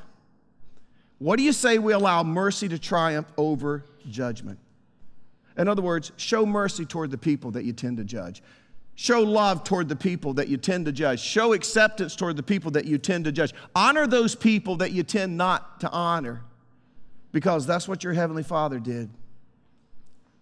what 1.20 1.38
do 1.38 1.44
you 1.44 1.54
say 1.54 1.78
we 1.78 1.94
allow 1.94 2.24
mercy 2.24 2.68
to 2.70 2.80
triumph 2.80 3.28
over 3.38 3.84
judgment? 4.10 4.60
In 5.58 5.68
other 5.68 5.82
words, 5.82 6.12
show 6.18 6.46
mercy 6.46 6.86
toward 6.86 7.12
the 7.12 7.18
people 7.18 7.52
that 7.52 7.66
you 7.66 7.74
tend 7.74 7.98
to 7.98 8.04
judge. 8.04 8.44
Show 8.96 9.22
love 9.22 9.64
toward 9.64 9.90
the 9.90 9.96
people 9.96 10.34
that 10.36 10.48
you 10.48 10.58
tend 10.58 10.86
to 10.86 10.92
judge. 10.92 11.20
Show 11.20 11.54
acceptance 11.54 12.16
toward 12.16 12.36
the 12.36 12.44
people 12.44 12.72
that 12.72 12.86
you 12.86 12.98
tend 12.98 13.26
to 13.26 13.32
judge. 13.32 13.54
Honor 13.76 14.08
those 14.08 14.36
people 14.36 14.78
that 14.78 14.92
you 14.92 15.04
tend 15.04 15.38
not 15.38 15.80
to 15.82 15.90
honor 15.92 16.42
because 17.32 17.68
that's 17.68 17.88
what 17.88 18.04
your 18.04 18.14
Heavenly 18.14 18.44
Father 18.44 18.80
did 18.80 19.10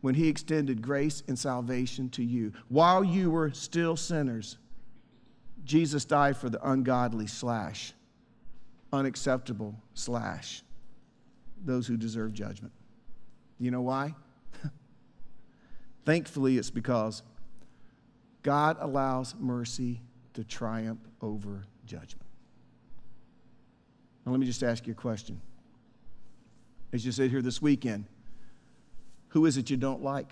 when 0.01 0.15
He 0.15 0.30
extended 0.30 0.82
grace 0.82 1.23
and 1.28 1.38
salvation 1.38 2.10
to 2.12 2.23
you. 2.23 2.54
While 2.69 3.04
you 3.04 3.30
were 3.30 3.51
still 3.51 3.97
sinners, 3.97 4.58
Jesus 5.65 6.06
died 6.06 6.38
for 6.38 6.47
the 6.47 6.69
ungodly 6.69 7.25
slash, 7.28 7.93
unacceptable 8.93 9.75
slash, 9.95 10.62
those 11.65 11.88
who 11.88 11.97
deserve 11.97 12.34
judgment. 12.34 12.71
Do 13.58 13.65
You 13.65 13.71
know 13.71 13.82
why? 13.82 14.13
Thankfully, 16.06 16.58
it's 16.58 16.69
because 16.69 17.23
God 18.43 18.78
allows 18.80 19.34
mercy 19.39 20.01
to 20.36 20.43
triumph 20.43 20.99
over 21.19 21.63
judgment. 21.86 22.21
Now, 24.23 24.32
let 24.32 24.39
me 24.39 24.45
just 24.45 24.62
ask 24.62 24.86
you 24.86 24.93
a 24.93 24.95
question. 24.95 25.41
As 26.93 27.04
you 27.06 27.12
sit 27.12 27.32
here 27.32 27.41
this 27.41 27.62
weekend, 27.62 28.06
who 29.30 29.45
is 29.47 29.58
it 29.58 29.69
you 29.69 29.78
don't 29.78 30.04
like? 30.04 30.32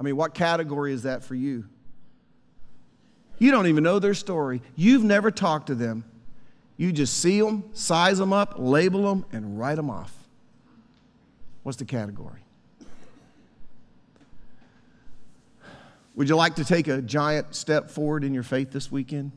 I 0.00 0.02
mean, 0.02 0.16
what 0.16 0.34
category 0.34 0.92
is 0.92 1.02
that 1.02 1.22
for 1.22 1.34
you? 1.34 1.66
You 3.38 3.50
don't 3.50 3.66
even 3.66 3.84
know 3.84 3.98
their 3.98 4.14
story. 4.14 4.62
You've 4.76 5.04
never 5.04 5.30
talked 5.30 5.66
to 5.68 5.74
them. 5.74 6.04
You 6.76 6.92
just 6.92 7.18
see 7.18 7.40
them, 7.40 7.64
size 7.72 8.18
them 8.18 8.32
up, 8.32 8.54
label 8.56 9.02
them, 9.08 9.24
and 9.32 9.58
write 9.58 9.76
them 9.76 9.90
off. 9.90 10.12
What's 11.62 11.78
the 11.78 11.84
category? 11.84 12.40
Would 16.16 16.28
you 16.28 16.36
like 16.36 16.56
to 16.56 16.64
take 16.64 16.86
a 16.86 17.02
giant 17.02 17.54
step 17.54 17.90
forward 17.90 18.22
in 18.22 18.34
your 18.34 18.42
faith 18.42 18.70
this 18.70 18.90
weekend? 18.90 19.32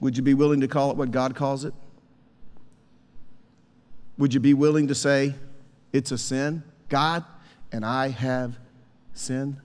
Would 0.00 0.16
you 0.16 0.22
be 0.22 0.34
willing 0.34 0.60
to 0.60 0.68
call 0.68 0.90
it 0.90 0.96
what 0.96 1.10
God 1.10 1.34
calls 1.34 1.64
it? 1.64 1.74
Would 4.18 4.34
you 4.34 4.40
be 4.40 4.52
willing 4.52 4.88
to 4.88 4.94
say, 4.94 5.34
it's 5.92 6.12
a 6.12 6.18
sin, 6.18 6.62
God, 6.88 7.24
and 7.72 7.84
I 7.84 8.08
have 8.08 8.58
sinned? 9.14 9.56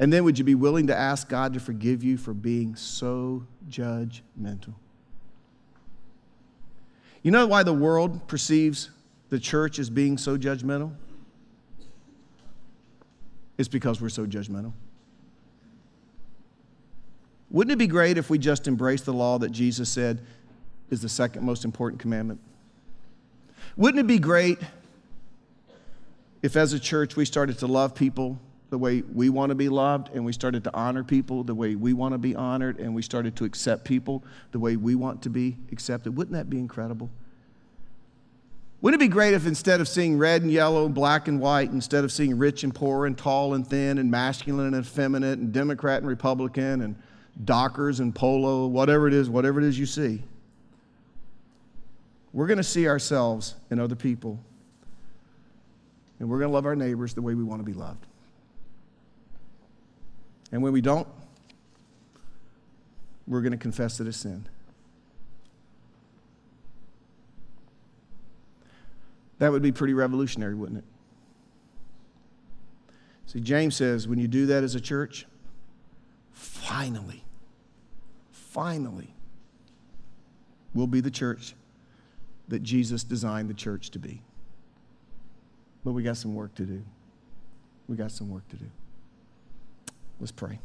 And 0.00 0.10
then 0.10 0.24
would 0.24 0.38
you 0.38 0.44
be 0.44 0.54
willing 0.54 0.86
to 0.86 0.96
ask 0.96 1.28
God 1.28 1.52
to 1.52 1.60
forgive 1.60 2.02
you 2.02 2.16
for 2.16 2.32
being 2.32 2.74
so 2.74 3.46
judgmental? 3.68 4.72
You 7.22 7.30
know 7.30 7.46
why 7.46 7.62
the 7.62 7.74
world 7.74 8.26
perceives 8.26 8.88
the 9.28 9.38
church 9.38 9.78
as 9.78 9.90
being 9.90 10.16
so 10.16 10.38
judgmental? 10.38 10.92
It's 13.58 13.68
because 13.68 14.00
we're 14.00 14.08
so 14.08 14.24
judgmental. 14.24 14.72
Wouldn't 17.50 17.72
it 17.72 17.78
be 17.78 17.86
great 17.86 18.16
if 18.16 18.30
we 18.30 18.38
just 18.38 18.66
embraced 18.66 19.04
the 19.04 19.12
law 19.12 19.38
that 19.38 19.50
Jesus 19.50 19.90
said 19.90 20.22
is 20.88 21.02
the 21.02 21.10
second 21.10 21.44
most 21.44 21.66
important 21.66 22.00
commandment? 22.00 22.40
Wouldn't 23.76 24.00
it 24.00 24.06
be 24.06 24.18
great 24.18 24.58
if, 26.40 26.56
as 26.56 26.72
a 26.72 26.80
church, 26.80 27.16
we 27.16 27.26
started 27.26 27.58
to 27.58 27.66
love 27.66 27.94
people 27.94 28.38
the 28.70 28.78
way 28.78 29.02
we 29.02 29.28
want 29.28 29.50
to 29.50 29.54
be 29.54 29.68
loved, 29.68 30.10
and 30.14 30.24
we 30.24 30.32
started 30.32 30.64
to 30.64 30.74
honor 30.74 31.04
people 31.04 31.44
the 31.44 31.54
way 31.54 31.74
we 31.74 31.92
want 31.92 32.14
to 32.14 32.18
be 32.18 32.34
honored, 32.34 32.78
and 32.78 32.94
we 32.94 33.02
started 33.02 33.36
to 33.36 33.44
accept 33.44 33.84
people 33.84 34.24
the 34.52 34.58
way 34.58 34.76
we 34.76 34.94
want 34.94 35.22
to 35.22 35.30
be 35.30 35.56
accepted. 35.72 36.16
Wouldn't 36.16 36.34
that 36.34 36.48
be 36.48 36.58
incredible? 36.58 37.10
Wouldn't 38.80 39.02
it 39.02 39.04
be 39.04 39.12
great 39.12 39.34
if 39.34 39.46
instead 39.46 39.80
of 39.80 39.88
seeing 39.88 40.16
red 40.16 40.40
and 40.42 40.50
yellow, 40.50 40.88
black 40.88 41.28
and 41.28 41.38
white, 41.38 41.70
instead 41.70 42.02
of 42.02 42.10
seeing 42.10 42.38
rich 42.38 42.64
and 42.64 42.74
poor 42.74 43.04
and 43.04 43.18
tall 43.18 43.52
and 43.54 43.66
thin 43.66 43.98
and 43.98 44.10
masculine 44.10 44.72
and 44.72 44.86
effeminate 44.86 45.38
and 45.38 45.52
Democrat 45.52 45.98
and 45.98 46.06
Republican 46.08 46.80
and 46.80 46.96
Dockers 47.44 48.00
and 48.00 48.14
Polo, 48.14 48.66
whatever 48.66 49.06
it 49.06 49.12
is, 49.12 49.28
whatever 49.28 49.60
it 49.60 49.66
is 49.66 49.78
you 49.78 49.84
see, 49.84 50.22
we're 52.32 52.46
going 52.46 52.56
to 52.56 52.62
see 52.62 52.88
ourselves 52.88 53.56
and 53.70 53.80
other 53.80 53.96
people, 53.96 54.38
and 56.20 56.30
we're 56.30 56.38
going 56.38 56.50
to 56.50 56.54
love 56.54 56.64
our 56.64 56.76
neighbors 56.76 57.12
the 57.12 57.22
way 57.22 57.34
we 57.34 57.44
want 57.44 57.60
to 57.60 57.64
be 57.64 57.74
loved. 57.74 58.06
And 60.52 60.62
when 60.62 60.72
we 60.72 60.80
don't, 60.80 61.06
we're 63.26 63.40
going 63.40 63.52
to 63.52 63.58
confess 63.58 64.00
it 64.00 64.06
as 64.06 64.16
sin. 64.16 64.46
That 69.38 69.52
would 69.52 69.62
be 69.62 69.72
pretty 69.72 69.94
revolutionary, 69.94 70.54
wouldn't 70.54 70.78
it? 70.78 70.84
See, 73.26 73.40
James 73.40 73.76
says 73.76 74.08
when 74.08 74.18
you 74.18 74.28
do 74.28 74.46
that 74.46 74.64
as 74.64 74.74
a 74.74 74.80
church, 74.80 75.26
finally, 76.32 77.24
finally, 78.32 79.14
we'll 80.74 80.88
be 80.88 81.00
the 81.00 81.10
church 81.10 81.54
that 82.48 82.62
Jesus 82.64 83.04
designed 83.04 83.48
the 83.48 83.54
church 83.54 83.90
to 83.90 83.98
be. 83.98 84.20
But 85.84 85.92
we 85.92 86.02
got 86.02 86.16
some 86.16 86.34
work 86.34 86.54
to 86.56 86.64
do. 86.64 86.82
We 87.88 87.96
got 87.96 88.10
some 88.10 88.28
work 88.28 88.46
to 88.48 88.56
do. 88.56 88.66
Let's 90.20 90.32
pray. 90.32 90.58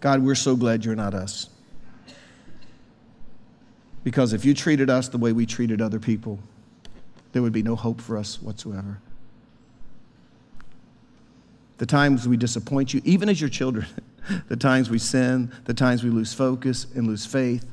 God, 0.00 0.22
we're 0.22 0.34
so 0.34 0.54
glad 0.54 0.84
you're 0.84 0.94
not 0.94 1.14
us. 1.14 1.48
Because 4.04 4.34
if 4.34 4.44
you 4.44 4.52
treated 4.52 4.90
us 4.90 5.08
the 5.08 5.16
way 5.16 5.32
we 5.32 5.46
treated 5.46 5.80
other 5.80 5.98
people, 5.98 6.38
there 7.32 7.40
would 7.40 7.54
be 7.54 7.62
no 7.62 7.74
hope 7.74 8.02
for 8.02 8.18
us 8.18 8.40
whatsoever. 8.42 8.98
The 11.78 11.86
times 11.86 12.28
we 12.28 12.36
disappoint 12.36 12.92
you, 12.92 13.00
even 13.04 13.30
as 13.30 13.40
your 13.40 13.48
children, 13.48 13.86
the 14.48 14.56
times 14.56 14.90
we 14.90 14.98
sin, 14.98 15.50
the 15.64 15.72
times 15.72 16.04
we 16.04 16.10
lose 16.10 16.34
focus 16.34 16.86
and 16.94 17.06
lose 17.06 17.24
faith, 17.24 17.64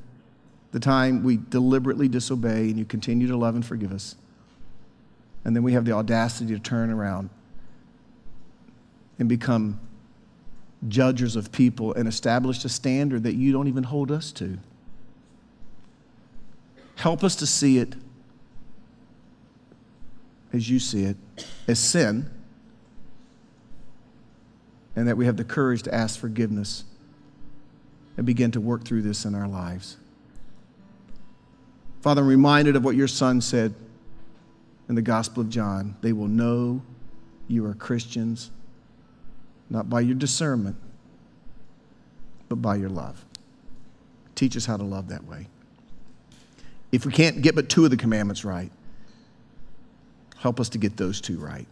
the 0.72 0.80
time 0.80 1.24
we 1.24 1.38
deliberately 1.38 2.07
disobey 2.07 2.70
and 2.70 2.80
you 2.80 2.86
continue 2.86 3.28
to 3.28 3.36
love 3.36 3.55
and 3.55 3.66
forgive 3.66 3.91
us. 3.91 4.16
And 5.44 5.56
then 5.56 5.64
we 5.64 5.74
have 5.74 5.86
the 5.86 5.92
audacity 5.92 6.54
to 6.54 6.60
turn 6.60 6.92
around 6.92 7.30
and 9.18 9.28
become 9.28 9.80
judges 10.88 11.36
of 11.36 11.52
people 11.52 11.94
and 11.94 12.08
establish 12.08 12.64
a 12.66 12.70
standard 12.70 13.24
that 13.24 13.36
you 13.36 13.52
don't 13.52 13.68
even 13.68 13.84
hold 13.84 14.12
us 14.12 14.32
to. 14.34 14.58
Help 16.96 17.24
us 17.24 17.36
to 17.38 17.48
see 17.48 17.78
it 17.78 17.96
as 20.54 20.70
you 20.70 20.80
see 20.80 21.04
it, 21.04 21.18
as 21.68 21.80
sin, 21.80 22.30
and 24.96 25.08
that 25.08 25.16
we 25.16 25.26
have 25.26 25.38
the 25.38 25.44
courage 25.44 25.84
to 25.84 25.94
ask 25.94 26.20
forgiveness 26.20 26.84
and 28.18 28.26
begin 28.26 28.52
to 28.52 28.60
work 28.60 28.84
through 28.84 29.02
this 29.02 29.24
in 29.24 29.34
our 29.34 29.48
lives. 29.48 29.98
Father, 32.02 32.22
I'm 32.22 32.28
reminded 32.28 32.76
of 32.76 32.84
what 32.84 32.96
your 32.96 33.08
son 33.08 33.39
said 33.39 33.74
in 34.90 34.96
the 34.96 35.02
Gospel 35.02 35.42
of 35.42 35.50
John, 35.50 35.96
they 36.02 36.14
will 36.14 36.28
know 36.28 36.82
you 37.48 37.66
are 37.66 37.74
Christians 37.74 38.52
not 39.72 39.90
by 39.90 40.02
your 40.02 40.16
discernment, 40.16 40.76
but 42.50 42.58
by 42.58 42.76
your 42.76 42.90
love. 42.90 43.24
Teach 44.36 44.58
us 44.58 44.66
how 44.66 44.76
to 44.76 44.84
love 44.84 45.08
that 45.08 45.24
way. 45.24 45.48
If 46.92 47.06
we 47.06 47.14
can't 47.14 47.42
get 47.42 47.56
but 47.56 47.70
two 47.70 47.86
of 47.86 47.92
the 47.92 47.98
commandments 47.98 48.44
right, 48.44 48.70
help 50.38 50.60
us 50.60 50.68
to 50.70 50.78
get 50.78 50.98
those 50.98 51.22
two 51.22 51.38
right. 51.38 51.68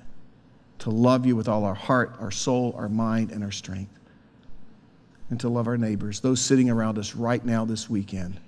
To 0.79 0.89
love 0.89 1.25
you 1.25 1.35
with 1.35 1.49
all 1.49 1.65
our 1.65 1.75
heart, 1.75 2.15
our 2.21 2.31
soul, 2.31 2.73
our 2.77 2.87
mind, 2.87 3.31
and 3.31 3.43
our 3.43 3.51
strength. 3.51 3.91
And 5.29 5.39
to 5.41 5.49
love 5.49 5.67
our 5.67 5.77
neighbors, 5.77 6.21
those 6.21 6.39
sitting 6.39 6.69
around 6.69 6.97
us 6.97 7.15
right 7.15 7.43
now 7.43 7.65
this 7.65 7.89
weekend, 7.89 8.39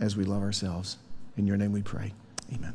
as 0.00 0.16
we 0.16 0.24
love 0.24 0.42
ourselves. 0.42 0.96
In 1.36 1.46
your 1.46 1.56
name 1.56 1.72
we 1.72 1.82
pray. 1.82 2.12
Amen. 2.54 2.74